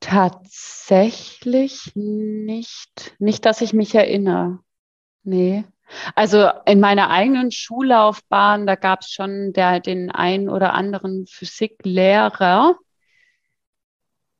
tatsächlich 0.00 1.92
nicht. 1.94 3.14
Nicht, 3.20 3.44
dass 3.44 3.60
ich 3.60 3.72
mich 3.72 3.94
erinnere. 3.94 4.58
Nee. 5.22 5.64
Also 6.14 6.50
in 6.66 6.80
meiner 6.80 7.10
eigenen 7.10 7.50
Schullaufbahn, 7.50 8.66
da 8.66 8.74
gab 8.74 9.00
es 9.00 9.10
schon 9.10 9.52
der, 9.52 9.80
den 9.80 10.10
einen 10.10 10.48
oder 10.48 10.74
anderen 10.74 11.26
Physiklehrer, 11.26 12.76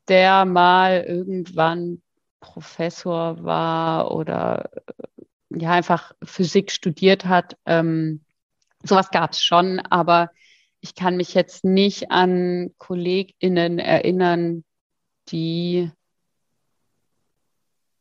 der 0.08 0.44
mal 0.44 1.04
irgendwann 1.06 2.02
Professor 2.40 3.42
war 3.42 4.10
oder 4.12 4.70
ja 5.50 5.72
einfach 5.72 6.12
Physik 6.22 6.70
studiert 6.70 7.24
hat. 7.24 7.56
Ähm, 7.66 8.24
sowas 8.82 9.10
gab 9.10 9.32
es 9.32 9.42
schon, 9.42 9.80
aber 9.80 10.30
ich 10.80 10.94
kann 10.94 11.16
mich 11.16 11.34
jetzt 11.34 11.64
nicht 11.64 12.10
an 12.10 12.74
KollegInnen 12.78 13.78
erinnern, 13.78 14.64
die 15.28 15.90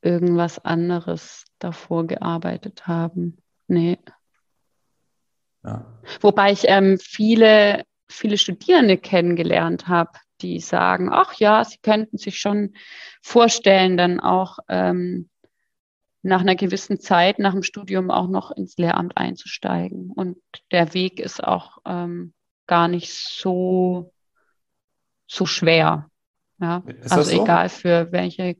irgendwas 0.01 0.63
anderes 0.63 1.46
davor 1.59 2.07
gearbeitet 2.07 2.87
haben. 2.87 3.37
Nee. 3.67 3.97
Ja. 5.63 5.85
Wobei 6.21 6.51
ich 6.51 6.65
ähm, 6.67 6.97
viele, 6.99 7.85
viele 8.07 8.37
Studierende 8.37 8.97
kennengelernt 8.97 9.87
habe, 9.87 10.11
die 10.41 10.59
sagen, 10.59 11.09
ach 11.11 11.33
ja, 11.35 11.63
sie 11.63 11.79
könnten 11.79 12.17
sich 12.17 12.39
schon 12.39 12.73
vorstellen, 13.21 13.97
dann 13.97 14.19
auch 14.19 14.59
ähm, 14.69 15.29
nach 16.21 16.41
einer 16.41 16.55
gewissen 16.55 16.99
Zeit, 16.99 17.39
nach 17.39 17.53
dem 17.53 17.63
Studium 17.63 18.11
auch 18.11 18.27
noch 18.27 18.51
ins 18.51 18.77
Lehramt 18.77 19.17
einzusteigen. 19.17 20.11
Und 20.11 20.37
der 20.71 20.93
Weg 20.93 21.19
ist 21.19 21.43
auch 21.43 21.79
ähm, 21.85 22.33
gar 22.65 22.87
nicht 22.87 23.13
so, 23.13 24.13
so 25.25 25.45
schwer. 25.45 26.09
Ja? 26.59 26.83
also 27.09 27.23
so? 27.23 27.43
egal 27.43 27.69
für 27.69 28.11
welche 28.11 28.57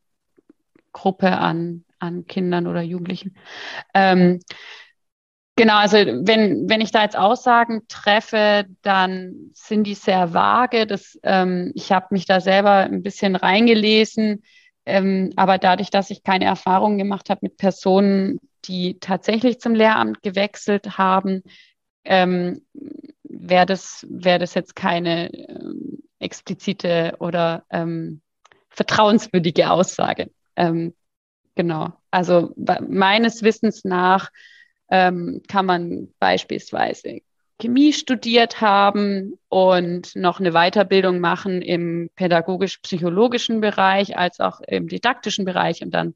Gruppe 0.91 1.37
an, 1.37 1.83
an 1.99 2.25
Kindern 2.25 2.67
oder 2.67 2.81
Jugendlichen. 2.81 3.35
Ähm, 3.93 4.39
genau, 5.55 5.77
also 5.77 5.97
wenn, 5.97 6.69
wenn 6.69 6.81
ich 6.81 6.91
da 6.91 7.03
jetzt 7.03 7.17
Aussagen 7.17 7.83
treffe, 7.87 8.65
dann 8.81 9.51
sind 9.53 9.85
die 9.85 9.95
sehr 9.95 10.33
vage. 10.33 10.87
Das, 10.87 11.19
ähm, 11.23 11.71
ich 11.75 11.91
habe 11.91 12.07
mich 12.11 12.25
da 12.25 12.39
selber 12.39 12.71
ein 12.71 13.03
bisschen 13.03 13.35
reingelesen, 13.35 14.43
ähm, 14.85 15.33
aber 15.35 15.57
dadurch, 15.57 15.89
dass 15.89 16.09
ich 16.09 16.23
keine 16.23 16.45
Erfahrung 16.45 16.97
gemacht 16.97 17.29
habe 17.29 17.41
mit 17.43 17.57
Personen, 17.57 18.39
die 18.65 18.99
tatsächlich 18.99 19.59
zum 19.59 19.75
Lehramt 19.75 20.21
gewechselt 20.23 20.97
haben, 20.97 21.43
ähm, 22.05 22.61
wäre 23.23 23.65
das, 23.65 24.05
wär 24.09 24.39
das 24.39 24.53
jetzt 24.53 24.75
keine 24.75 25.29
ähm, 25.33 26.03
explizite 26.19 27.15
oder 27.19 27.65
ähm, 27.69 28.21
vertrauenswürdige 28.69 29.71
Aussage. 29.71 30.31
Ähm, 30.55 30.93
genau. 31.57 31.91
Also 32.11 32.53
meines 32.55 33.43
Wissens 33.43 33.83
nach 33.83 34.31
ähm, 34.89 35.41
kann 35.49 35.65
man 35.65 36.07
beispielsweise 36.19 37.19
Chemie 37.59 37.91
studiert 37.91 38.61
haben 38.61 39.37
und 39.49 40.15
noch 40.15 40.39
eine 40.39 40.51
Weiterbildung 40.51 41.19
machen 41.19 41.61
im 41.61 42.09
pädagogisch-psychologischen 42.15 43.61
Bereich 43.61 44.17
als 44.17 44.39
auch 44.39 44.61
im 44.61 44.87
didaktischen 44.87 45.43
Bereich. 45.43 45.81
Und 45.81 45.91
dann 45.91 46.13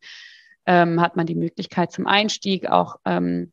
ähm, 0.65 1.01
hat 1.01 1.15
man 1.15 1.25
die 1.25 1.35
Möglichkeit 1.35 1.91
zum 1.91 2.05
Einstieg 2.05 2.69
auch 2.69 2.97
ähm, 3.05 3.51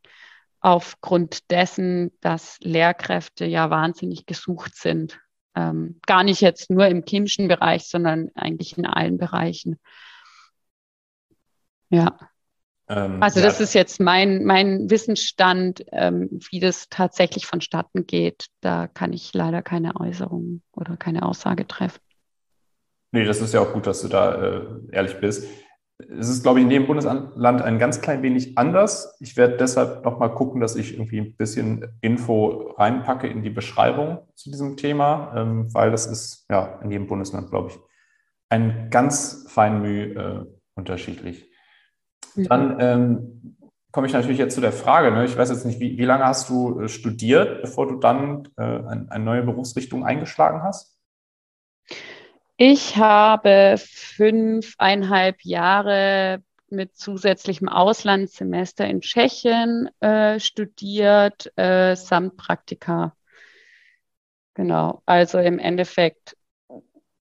aufgrund 0.60 1.50
dessen, 1.50 2.12
dass 2.20 2.58
Lehrkräfte 2.60 3.46
ja 3.46 3.70
wahnsinnig 3.70 4.26
gesucht 4.26 4.76
sind. 4.76 5.18
Ähm, 5.54 5.98
gar 6.06 6.24
nicht 6.24 6.42
jetzt 6.42 6.70
nur 6.70 6.86
im 6.88 7.04
chemischen 7.08 7.48
Bereich, 7.48 7.84
sondern 7.84 8.30
eigentlich 8.34 8.76
in 8.76 8.84
allen 8.84 9.16
Bereichen. 9.16 9.78
Ja. 11.90 12.16
Ähm, 12.88 13.22
also 13.22 13.40
das 13.40 13.58
ja. 13.58 13.64
ist 13.64 13.74
jetzt 13.74 14.00
mein, 14.00 14.44
mein 14.44 14.90
Wissensstand, 14.90 15.84
ähm, 15.92 16.28
wie 16.50 16.60
das 16.60 16.88
tatsächlich 16.88 17.46
vonstatten 17.46 18.06
geht. 18.06 18.46
Da 18.60 18.86
kann 18.86 19.12
ich 19.12 19.32
leider 19.34 19.62
keine 19.62 19.96
Äußerung 19.96 20.62
oder 20.72 20.96
keine 20.96 21.22
Aussage 21.22 21.66
treffen. 21.66 22.00
Nee, 23.12 23.24
das 23.24 23.40
ist 23.40 23.54
ja 23.54 23.60
auch 23.60 23.72
gut, 23.72 23.86
dass 23.86 24.02
du 24.02 24.08
da 24.08 24.34
äh, 24.34 24.66
ehrlich 24.92 25.18
bist. 25.18 25.46
Es 25.98 26.28
ist, 26.28 26.44
glaube 26.44 26.60
ich, 26.60 26.64
in 26.64 26.70
jedem 26.70 26.86
Bundesland 26.86 27.36
ein 27.36 27.78
ganz 27.80 28.00
klein 28.00 28.22
wenig 28.22 28.56
anders. 28.56 29.16
Ich 29.18 29.36
werde 29.36 29.56
deshalb 29.56 30.04
nochmal 30.04 30.32
gucken, 30.32 30.60
dass 30.60 30.76
ich 30.76 30.92
irgendwie 30.92 31.20
ein 31.20 31.34
bisschen 31.34 31.86
Info 32.00 32.74
reinpacke 32.76 33.26
in 33.26 33.42
die 33.42 33.50
Beschreibung 33.50 34.18
zu 34.36 34.50
diesem 34.50 34.76
Thema, 34.76 35.32
ähm, 35.36 35.74
weil 35.74 35.90
das 35.90 36.06
ist 36.06 36.46
ja 36.48 36.78
in 36.84 36.92
jedem 36.92 37.08
Bundesland, 37.08 37.50
glaube 37.50 37.70
ich, 37.70 37.78
ein 38.48 38.90
ganz 38.90 39.46
fein 39.48 39.82
Mühe 39.82 40.14
äh, 40.14 40.44
unterschiedlich. 40.76 41.47
Dann 42.46 42.74
mhm. 42.74 42.80
ähm, 42.80 43.56
komme 43.90 44.06
ich 44.06 44.12
natürlich 44.12 44.38
jetzt 44.38 44.54
zu 44.54 44.60
der 44.60 44.72
Frage, 44.72 45.10
ne? 45.10 45.24
ich 45.24 45.36
weiß 45.36 45.50
jetzt 45.50 45.64
nicht, 45.64 45.80
wie, 45.80 45.98
wie 45.98 46.04
lange 46.04 46.24
hast 46.24 46.48
du 46.48 46.80
äh, 46.80 46.88
studiert, 46.88 47.62
bevor 47.62 47.88
du 47.88 47.96
dann 47.96 48.48
äh, 48.56 48.62
eine, 48.62 49.06
eine 49.10 49.24
neue 49.24 49.42
Berufsrichtung 49.42 50.04
eingeschlagen 50.04 50.62
hast? 50.62 50.96
Ich 52.56 52.96
habe 52.96 53.76
fünfeinhalb 53.78 55.42
Jahre 55.42 56.42
mit 56.70 56.96
zusätzlichem 56.96 57.68
Auslandssemester 57.68 58.86
in 58.86 59.00
Tschechien 59.00 59.88
äh, 60.00 60.38
studiert, 60.38 61.52
äh, 61.56 61.94
samt 61.94 62.36
Praktika. 62.36 63.16
Genau, 64.54 65.02
also 65.06 65.38
im 65.38 65.58
Endeffekt 65.58 66.36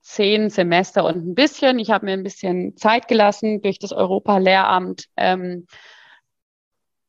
zehn 0.07 0.49
Semester 0.49 1.03
und 1.05 1.17
ein 1.17 1.35
bisschen. 1.35 1.79
Ich 1.79 1.91
habe 1.91 2.05
mir 2.05 2.13
ein 2.13 2.23
bisschen 2.23 2.77
Zeit 2.77 3.07
gelassen 3.07 3.61
durch 3.61 3.77
das 3.77 3.91
Europa-Lehramt. 3.91 5.05
Ähm, 5.17 5.67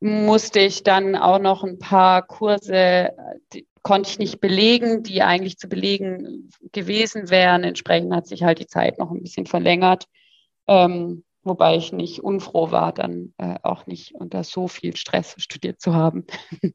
musste 0.01 0.61
ich 0.61 0.83
dann 0.83 1.17
auch 1.17 1.39
noch 1.39 1.65
ein 1.65 1.79
paar 1.79 2.27
Kurse, 2.27 3.11
die 3.53 3.67
konnte 3.83 4.11
ich 4.11 4.19
nicht 4.19 4.41
belegen, 4.41 5.03
die 5.03 5.23
eigentlich 5.23 5.59
zu 5.59 5.69
belegen 5.69 6.51
gewesen 6.73 7.31
wären. 7.31 7.65
Entsprechend 7.65 8.15
hat 8.15 8.27
sich 8.27 8.43
halt 8.43 8.59
die 8.59 8.67
Zeit 8.67 8.99
noch 8.99 9.11
ein 9.11 9.23
bisschen 9.23 9.47
verlängert. 9.47 10.07
Ähm, 10.67 11.25
wobei 11.43 11.77
ich 11.77 11.93
nicht 11.93 12.21
unfroh 12.23 12.71
war, 12.71 12.93
dann 12.93 13.33
äh, 13.39 13.57
auch 13.63 13.87
nicht 13.87 14.15
unter 14.15 14.45
so 14.45 14.69
viel 14.69 14.97
Stress 14.97 15.35
studiert 15.39 15.81
zu 15.81 15.95
haben. 15.95 16.27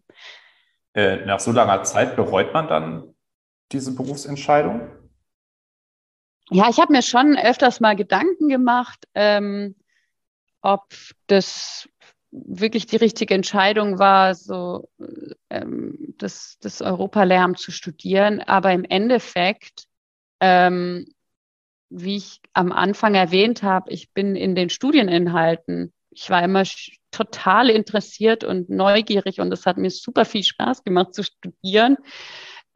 Äh, 0.96 1.26
nach 1.26 1.40
so 1.40 1.52
langer 1.52 1.82
Zeit 1.82 2.16
bereut 2.16 2.54
man 2.54 2.68
dann 2.68 3.16
diese 3.72 3.96
Berufsentscheidung? 3.96 4.92
Ja, 6.50 6.70
ich 6.70 6.80
habe 6.80 6.92
mir 6.92 7.02
schon 7.02 7.38
öfters 7.38 7.80
mal 7.80 7.96
Gedanken 7.96 8.50
gemacht, 8.50 9.08
ähm, 9.16 9.76
ob 10.62 10.94
das 11.28 11.88
wirklich 12.32 12.88
die 12.88 12.98
richtige 12.98 13.34
Entscheidung 13.36 14.00
war, 14.00 14.34
so 14.34 14.90
ähm, 15.50 16.16
das, 16.18 16.58
das 16.60 16.82
Europalehramt 16.82 17.60
zu 17.60 17.72
studieren. 17.72 18.42
Aber 18.42 18.72
im 18.72 18.84
Endeffekt, 18.84 19.86
ähm, 20.40 21.06
wie 21.90 22.18
ich 22.18 22.42
am 22.54 22.72
Anfang 22.72 23.14
erwähnt 23.14 23.62
habe, 23.62 23.92
ich 23.92 24.12
bin 24.14 24.36
in 24.36 24.56
den 24.56 24.70
Studieninhalten, 24.70 25.94
ich 26.10 26.30
war 26.30 26.44
immer 26.44 26.64
total 27.12 27.70
interessiert 27.70 28.44
und 28.44 28.70
neugierig 28.70 29.40
und 29.40 29.52
es 29.52 29.66
hat 29.66 29.78
mir 29.78 29.92
super 29.92 30.26
viel 30.26 30.44
Spaß 30.44 30.84
gemacht 30.84 31.14
zu 31.14 31.24
studieren. 31.24 31.98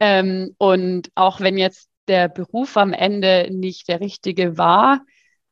Ähm, 0.00 0.54
und 0.58 1.10
auch 1.16 1.40
wenn 1.40 1.58
jetzt 1.58 1.88
der 2.08 2.28
Beruf 2.28 2.76
am 2.76 2.92
Ende 2.92 3.48
nicht 3.50 3.88
der 3.88 4.00
richtige 4.00 4.58
war, 4.58 5.00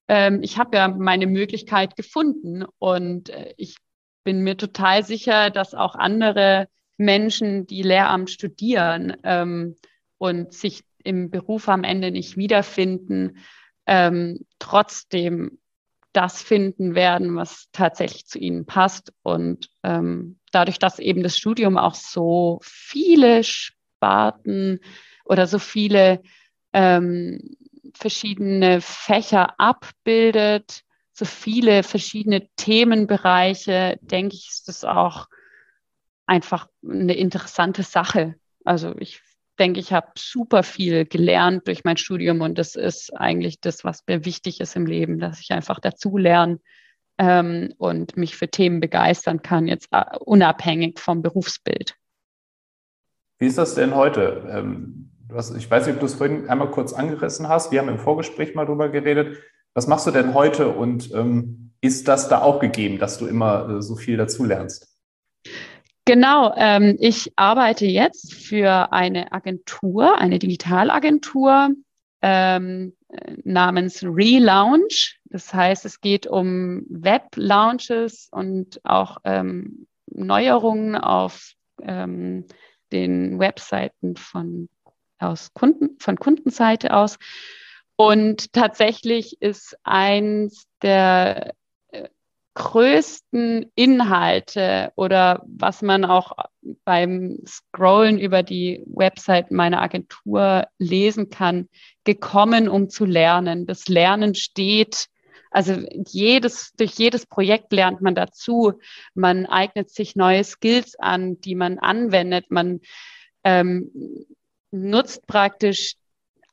ähm, 0.09 0.41
ich 0.43 0.59
habe 0.59 0.77
ja 0.77 0.89
meine 0.89 1.27
Möglichkeit 1.27 1.97
gefunden 1.97 2.65
und 2.79 3.31
äh, 3.31 3.55
ich 3.57 3.77
bin 4.25 4.43
mir 4.43 4.57
total 4.57 5.05
sicher, 5.05 5.51
dass 5.51 5.75
auch 5.75 5.95
andere 5.95 6.69
Menschen, 6.97 7.67
die 7.67 7.83
Lehramt 7.83 8.31
studieren 8.31 9.17
ähm, 9.23 9.77
und 10.19 10.53
sich 10.53 10.85
im 11.05 11.31
Beruf 11.31 11.69
am 11.69 11.85
Ende 11.85 12.11
nicht 12.11 12.37
wiederfinden, 12.37 13.39
ähm, 13.87 14.45
trotzdem 14.59 15.59
das 16.13 16.43
finden 16.43 16.95
werden, 16.95 17.37
was 17.37 17.69
tatsächlich 17.73 18.27
zu 18.27 18.39
ihnen 18.39 18.65
passt. 18.65 19.13
Und 19.23 19.69
ähm, 19.83 20.39
dadurch, 20.51 20.79
dass 20.79 20.99
eben 20.99 21.23
das 21.23 21.37
Studium 21.37 21.77
auch 21.77 21.95
so 21.95 22.59
viele 22.63 23.45
Sparten 23.45 24.81
oder 25.25 25.47
so 25.47 25.59
viele 25.59 26.23
ähm, 26.77 27.57
verschiedene 27.95 28.83
Fächer 28.83 29.59
abbildet, 29.59 30.83
so 31.13 31.25
viele 31.25 31.83
verschiedene 31.83 32.47
Themenbereiche, 32.57 33.99
denke 34.03 34.37
ich, 34.37 34.49
ist 34.51 34.69
das 34.69 34.85
auch 34.85 35.29
einfach 36.27 36.69
eine 36.87 37.15
interessante 37.15 37.83
Sache. 37.83 38.35
Also 38.67 38.95
ich 38.99 39.23
denke, 39.59 39.81
ich 39.81 39.95
habe 39.95 40.09
super 40.19 40.63
viel 40.63 41.07
gelernt 41.07 41.67
durch 41.67 41.85
mein 41.85 41.97
Studium 41.97 42.43
und 42.43 42.59
das 42.59 42.75
ist 42.75 43.17
eigentlich 43.17 43.63
das, 43.63 43.83
was 43.83 44.05
mir 44.07 44.27
wichtig 44.27 44.61
ist 44.61 44.77
im 44.77 44.85
Leben, 44.85 45.19
dass 45.19 45.41
ich 45.41 45.53
einfach 45.53 45.81
dazu 45.81 46.19
lerne 46.19 46.61
ähm, 47.17 47.73
und 47.79 48.19
mich 48.19 48.37
für 48.37 48.49
Themen 48.49 48.81
begeistern 48.81 49.41
kann, 49.41 49.67
jetzt 49.67 49.89
uh, 49.95 50.19
unabhängig 50.21 51.01
vom 51.01 51.23
Berufsbild. 51.23 51.95
Wie 53.39 53.47
ist 53.47 53.57
das 53.57 53.75
denn 53.75 53.95
heute? 53.95 54.47
Ähm, 54.51 55.16
hast, 55.35 55.57
ich 55.57 55.71
weiß 55.71 55.87
nicht, 55.87 55.95
ob 55.95 56.01
du 56.01 56.07
es 56.07 56.15
vorhin 56.15 56.49
einmal 56.49 56.71
kurz 56.71 56.93
angerissen 56.93 57.49
hast. 57.49 57.73
Wir 57.73 57.81
haben 57.81 57.89
im 57.89 57.99
Vorgespräch 57.99 58.55
mal 58.55 58.67
drüber 58.67 58.89
geredet. 58.89 59.39
Was 59.75 59.87
machst 59.87 60.07
du 60.07 60.11
denn 60.11 60.35
heute 60.35 60.69
und 60.69 61.13
ähm, 61.13 61.73
ist 61.81 62.09
das 62.09 62.29
da 62.29 62.43
auch 62.43 62.61
gegeben, 62.61 62.99
dass 62.99 63.19
du 63.19 63.27
immer 63.27 63.69
äh, 63.69 63.83
so 63.83 63.97
viel 63.97 64.17
dazulernst? 64.17 64.89
Genau, 66.05 66.55
ähm, 66.57 66.97
ich 67.01 67.33
arbeite 67.37 67.87
jetzt 67.87 68.33
für 68.33 68.93
eine 68.93 69.33
Agentur, 69.33 70.19
eine 70.19 70.39
Digitalagentur 70.39 71.71
ähm, 72.23 72.95
namens 73.45 74.03
Relaunch. 74.05 75.19
Das 75.25 75.53
heißt, 75.53 75.85
es 75.85 76.01
geht 76.01 76.27
um 76.27 76.85
Web-Launches 76.89 78.29
und 78.31 78.81
auch 78.85 79.19
ähm, 79.25 79.87
Neuerungen 80.07 80.95
auf 80.95 81.53
ähm, 81.83 82.47
den 82.93 83.39
Webseiten 83.39 84.17
von, 84.17 84.69
aus 85.19 85.53
Kunden, 85.55 85.99
von 85.99 86.17
Kundenseite 86.17 86.95
aus. 86.95 87.19
Und 87.97 88.53
tatsächlich 88.53 89.41
ist 89.41 89.77
eins 89.83 90.67
der 90.83 91.55
äh, 91.91 92.09
größten 92.55 93.71
Inhalte 93.75 94.93
oder 94.97 95.43
was 95.47 95.83
man 95.83 96.05
auch 96.05 96.33
beim 96.85 97.39
Scrollen 97.47 98.19
über 98.19 98.43
die 98.43 98.83
Website 98.87 99.51
meiner 99.51 99.81
Agentur 99.81 100.67
lesen 100.79 101.31
kann, 101.31 101.69
gekommen, 102.05 102.69
um 102.69 102.91
zu 102.91 103.07
lernen. 103.07 103.67
Das 103.67 103.89
Lernen 103.89 104.35
steht, 104.35 105.07
also 105.51 105.75
jedes, 106.07 106.73
durch 106.77 106.93
jedes 106.93 107.25
Projekt 107.25 107.73
lernt 107.73 108.03
man 108.03 108.15
dazu. 108.15 108.75
Man 109.15 109.47
eignet 109.47 109.89
sich 109.91 110.15
neue 110.15 110.45
Skills 110.45 110.97
an, 110.99 111.41
die 111.41 111.55
man 111.55 111.79
anwendet. 111.79 112.51
Man 112.51 112.81
ähm, 113.43 113.91
nutzt 114.71 115.27
praktisch 115.27 115.95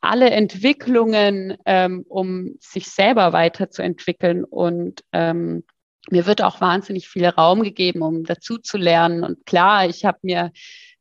alle 0.01 0.29
Entwicklungen, 0.31 1.57
ähm, 1.65 2.05
um 2.07 2.55
sich 2.59 2.87
selber 2.87 3.31
weiterzuentwickeln. 3.31 4.43
Und 4.43 5.01
ähm, 5.13 5.63
mir 6.09 6.25
wird 6.25 6.41
auch 6.41 6.59
wahnsinnig 6.59 7.07
viel 7.07 7.25
Raum 7.25 7.63
gegeben, 7.63 8.01
um 8.01 8.23
dazu 8.25 8.57
zu 8.57 8.77
lernen. 8.77 9.23
Und 9.23 9.45
klar, 9.45 9.87
ich 9.87 10.03
habe 10.03 10.19
mir 10.21 10.51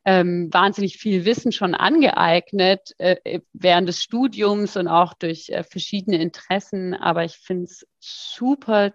ähm, 0.04 0.52
wahnsinnig 0.52 0.98
viel 0.98 1.24
Wissen 1.24 1.52
schon 1.52 1.74
angeeignet 1.74 2.92
äh, 2.98 3.40
während 3.52 3.88
des 3.88 4.02
Studiums 4.02 4.76
und 4.76 4.88
auch 4.88 5.14
durch 5.14 5.48
äh, 5.48 5.64
verschiedene 5.64 6.20
Interessen. 6.20 6.94
Aber 6.94 7.24
ich 7.24 7.36
finde 7.36 7.64
es 7.64 7.86
super, 7.98 8.92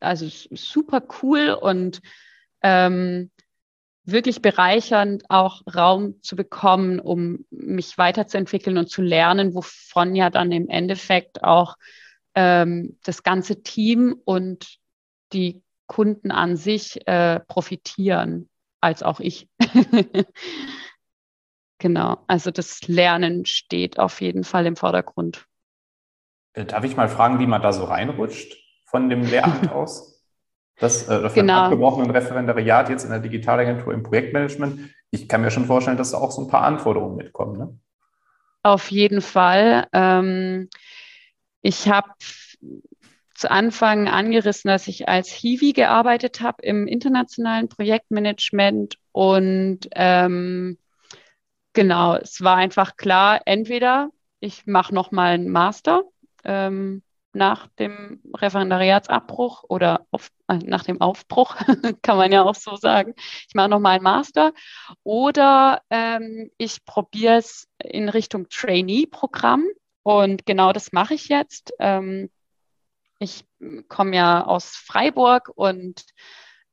also 0.00 0.26
super 0.28 1.02
cool 1.22 1.50
und 1.50 2.00
ähm, 2.62 3.30
wirklich 4.12 4.42
bereichernd, 4.42 5.24
auch 5.28 5.62
Raum 5.74 6.20
zu 6.22 6.36
bekommen, 6.36 7.00
um 7.00 7.44
mich 7.50 7.98
weiterzuentwickeln 7.98 8.78
und 8.78 8.88
zu 8.88 9.02
lernen, 9.02 9.54
wovon 9.54 10.14
ja 10.14 10.30
dann 10.30 10.52
im 10.52 10.68
Endeffekt 10.68 11.44
auch 11.44 11.76
ähm, 12.34 12.98
das 13.04 13.22
ganze 13.22 13.62
Team 13.62 14.20
und 14.24 14.78
die 15.32 15.62
Kunden 15.86 16.30
an 16.30 16.56
sich 16.56 17.06
äh, 17.06 17.40
profitieren, 17.40 18.48
als 18.80 19.02
auch 19.02 19.20
ich. 19.20 19.48
genau, 21.78 22.18
also 22.26 22.50
das 22.50 22.86
Lernen 22.86 23.44
steht 23.44 23.98
auf 23.98 24.20
jeden 24.20 24.44
Fall 24.44 24.66
im 24.66 24.76
Vordergrund. 24.76 25.46
Äh, 26.52 26.64
darf 26.64 26.84
ich 26.84 26.96
mal 26.96 27.08
fragen, 27.08 27.38
wie 27.40 27.46
man 27.46 27.62
da 27.62 27.72
so 27.72 27.84
reinrutscht 27.84 28.56
von 28.86 29.08
dem 29.08 29.22
Lehramt 29.22 29.70
aus? 29.72 30.09
Das 30.80 31.08
äh, 31.08 31.28
für 31.28 31.40
genau. 31.40 31.64
abgebrochenen 31.64 32.10
Referendariat 32.10 32.88
jetzt 32.88 33.04
in 33.04 33.10
der 33.10 33.20
Digitalagentur 33.20 33.92
im 33.92 34.02
Projektmanagement. 34.02 34.90
Ich 35.10 35.28
kann 35.28 35.42
mir 35.42 35.50
schon 35.50 35.66
vorstellen, 35.66 35.96
dass 35.96 36.12
da 36.12 36.18
auch 36.18 36.30
so 36.30 36.42
ein 36.42 36.48
paar 36.48 36.62
Anforderungen 36.62 37.16
mitkommen. 37.16 37.58
Ne? 37.58 37.78
Auf 38.62 38.90
jeden 38.90 39.20
Fall. 39.20 39.86
Ähm, 39.92 40.68
ich 41.62 41.88
habe 41.88 42.08
zu 43.34 43.50
Anfang 43.50 44.08
angerissen, 44.08 44.68
dass 44.68 44.86
ich 44.86 45.08
als 45.08 45.30
Hiwi 45.30 45.72
gearbeitet 45.72 46.40
habe 46.40 46.62
im 46.62 46.86
internationalen 46.86 47.68
Projektmanagement 47.68 48.96
und 49.12 49.80
ähm, 49.92 50.78
genau, 51.72 52.16
es 52.16 52.42
war 52.42 52.56
einfach 52.56 52.96
klar, 52.96 53.40
entweder 53.46 54.10
ich 54.40 54.66
mache 54.66 54.94
noch 54.94 55.10
mal 55.10 55.32
einen 55.32 55.48
Master 55.48 56.02
ähm, 56.44 57.02
nach 57.32 57.68
dem 57.78 58.20
Referendariatsabbruch 58.34 59.64
oder 59.68 60.06
auf, 60.10 60.30
äh, 60.48 60.58
nach 60.58 60.84
dem 60.84 61.00
Aufbruch, 61.00 61.56
kann 62.02 62.16
man 62.16 62.32
ja 62.32 62.42
auch 62.42 62.54
so 62.54 62.76
sagen. 62.76 63.14
Ich 63.48 63.54
mache 63.54 63.68
nochmal 63.68 63.96
einen 63.96 64.04
Master 64.04 64.52
oder 65.02 65.82
ähm, 65.90 66.50
ich 66.58 66.84
probiere 66.84 67.36
es 67.36 67.68
in 67.82 68.08
Richtung 68.08 68.48
Trainee-Programm 68.48 69.64
und 70.02 70.46
genau 70.46 70.72
das 70.72 70.92
mache 70.92 71.14
ich 71.14 71.28
jetzt. 71.28 71.72
Ähm, 71.78 72.30
ich 73.18 73.44
komme 73.88 74.16
ja 74.16 74.44
aus 74.44 74.76
Freiburg 74.76 75.50
und 75.54 76.04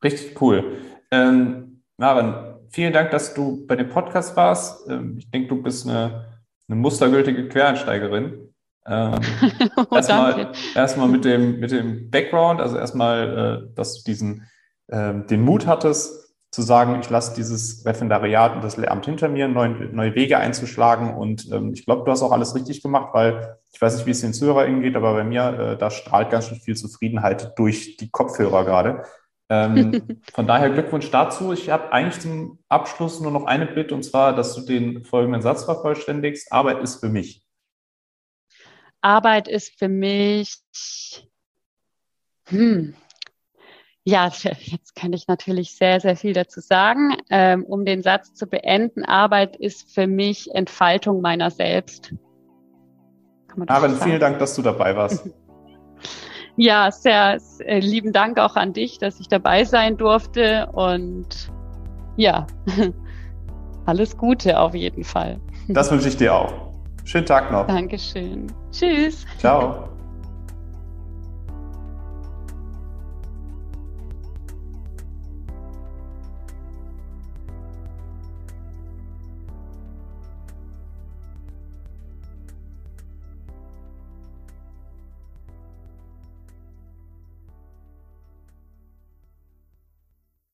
Richtig 0.02 0.40
cool. 0.40 0.78
Ähm, 1.10 1.82
Maren, 1.96 2.54
vielen 2.70 2.92
Dank, 2.92 3.10
dass 3.10 3.34
du 3.34 3.66
bei 3.66 3.74
dem 3.74 3.88
Podcast 3.88 4.36
warst. 4.36 4.88
Ähm, 4.88 5.16
ich 5.18 5.30
denke, 5.30 5.48
du 5.48 5.62
bist 5.62 5.86
eine, 5.86 6.40
eine 6.68 6.76
mustergültige 6.76 7.48
Quereinsteigerin. 7.48 8.54
Ähm, 8.86 9.14
oh, 9.76 9.96
erstmal, 9.96 10.52
erstmal 10.74 11.08
mit 11.08 11.24
dem, 11.24 11.58
mit 11.58 11.72
dem 11.72 12.10
Background, 12.10 12.60
also 12.60 12.78
erstmal, 12.78 13.68
äh, 13.70 13.74
dass 13.74 13.94
du 13.94 14.10
diesen, 14.10 14.46
äh, 14.86 15.14
den 15.24 15.42
Mut 15.42 15.66
hattest, 15.66 16.27
zu 16.58 16.62
sagen, 16.62 16.98
ich 17.00 17.08
lasse 17.08 17.36
dieses 17.36 17.86
Referendariat 17.86 18.56
und 18.56 18.64
das 18.64 18.76
Lehramt 18.76 19.04
hinter 19.04 19.28
mir, 19.28 19.46
neue, 19.46 19.70
neue 19.92 20.16
Wege 20.16 20.38
einzuschlagen. 20.38 21.14
Und 21.14 21.48
ähm, 21.52 21.72
ich 21.72 21.84
glaube, 21.84 22.04
du 22.04 22.10
hast 22.10 22.20
auch 22.20 22.32
alles 22.32 22.56
richtig 22.56 22.82
gemacht, 22.82 23.10
weil 23.14 23.58
ich 23.72 23.80
weiß 23.80 23.94
nicht, 23.94 24.06
wie 24.06 24.10
es 24.10 24.22
den 24.22 24.34
ZuhörerInnen 24.34 24.82
geht, 24.82 24.96
aber 24.96 25.14
bei 25.14 25.22
mir, 25.22 25.44
äh, 25.56 25.78
da 25.78 25.88
strahlt 25.88 26.30
ganz 26.30 26.48
schön 26.48 26.58
viel 26.58 26.74
Zufriedenheit 26.74 27.56
durch 27.56 27.96
die 27.96 28.10
Kopfhörer 28.10 28.64
gerade. 28.64 29.04
Ähm, 29.48 30.20
von 30.34 30.48
daher 30.48 30.70
Glückwunsch 30.70 31.08
dazu. 31.12 31.52
Ich 31.52 31.70
habe 31.70 31.92
eigentlich 31.92 32.20
zum 32.20 32.58
Abschluss 32.68 33.20
nur 33.20 33.30
noch 33.30 33.44
eine 33.44 33.66
Bitte, 33.66 33.94
und 33.94 34.02
zwar, 34.02 34.34
dass 34.34 34.56
du 34.56 34.62
den 34.62 35.04
folgenden 35.04 35.40
Satz 35.40 35.62
vervollständigst. 35.62 36.52
Arbeit 36.52 36.82
ist 36.82 36.98
für 36.98 37.08
mich. 37.08 37.46
Arbeit 39.00 39.46
ist 39.46 39.78
für 39.78 39.88
mich. 39.88 40.58
Hm, 42.48 42.94
ja, 44.08 44.30
jetzt 44.60 44.94
kann 44.94 45.12
ich 45.12 45.28
natürlich 45.28 45.76
sehr, 45.76 46.00
sehr 46.00 46.16
viel 46.16 46.32
dazu 46.32 46.60
sagen. 46.60 47.16
Ähm, 47.30 47.64
um 47.64 47.84
den 47.84 48.02
Satz 48.02 48.34
zu 48.34 48.46
beenden, 48.46 49.04
Arbeit 49.04 49.56
ist 49.56 49.92
für 49.92 50.06
mich 50.06 50.54
Entfaltung 50.54 51.20
meiner 51.20 51.50
selbst. 51.50 52.14
Aaron, 53.66 53.96
vielen 53.96 54.20
Dank, 54.20 54.38
dass 54.38 54.54
du 54.54 54.62
dabei 54.62 54.96
warst. 54.96 55.28
Ja, 56.60 56.90
sehr 56.90 57.38
äh, 57.60 57.78
lieben 57.78 58.12
Dank 58.12 58.40
auch 58.40 58.56
an 58.56 58.72
dich, 58.72 58.98
dass 58.98 59.20
ich 59.20 59.28
dabei 59.28 59.62
sein 59.62 59.96
durfte 59.96 60.68
und 60.72 61.52
ja, 62.16 62.48
alles 63.86 64.16
Gute 64.16 64.58
auf 64.58 64.74
jeden 64.74 65.04
Fall. 65.04 65.38
Das 65.68 65.92
wünsche 65.92 66.08
ich 66.08 66.16
dir 66.16 66.34
auch. 66.34 66.52
Schönen 67.04 67.26
Tag 67.26 67.52
noch. 67.52 67.68
Dankeschön. 67.68 68.48
Tschüss. 68.72 69.24
Ciao. 69.38 69.87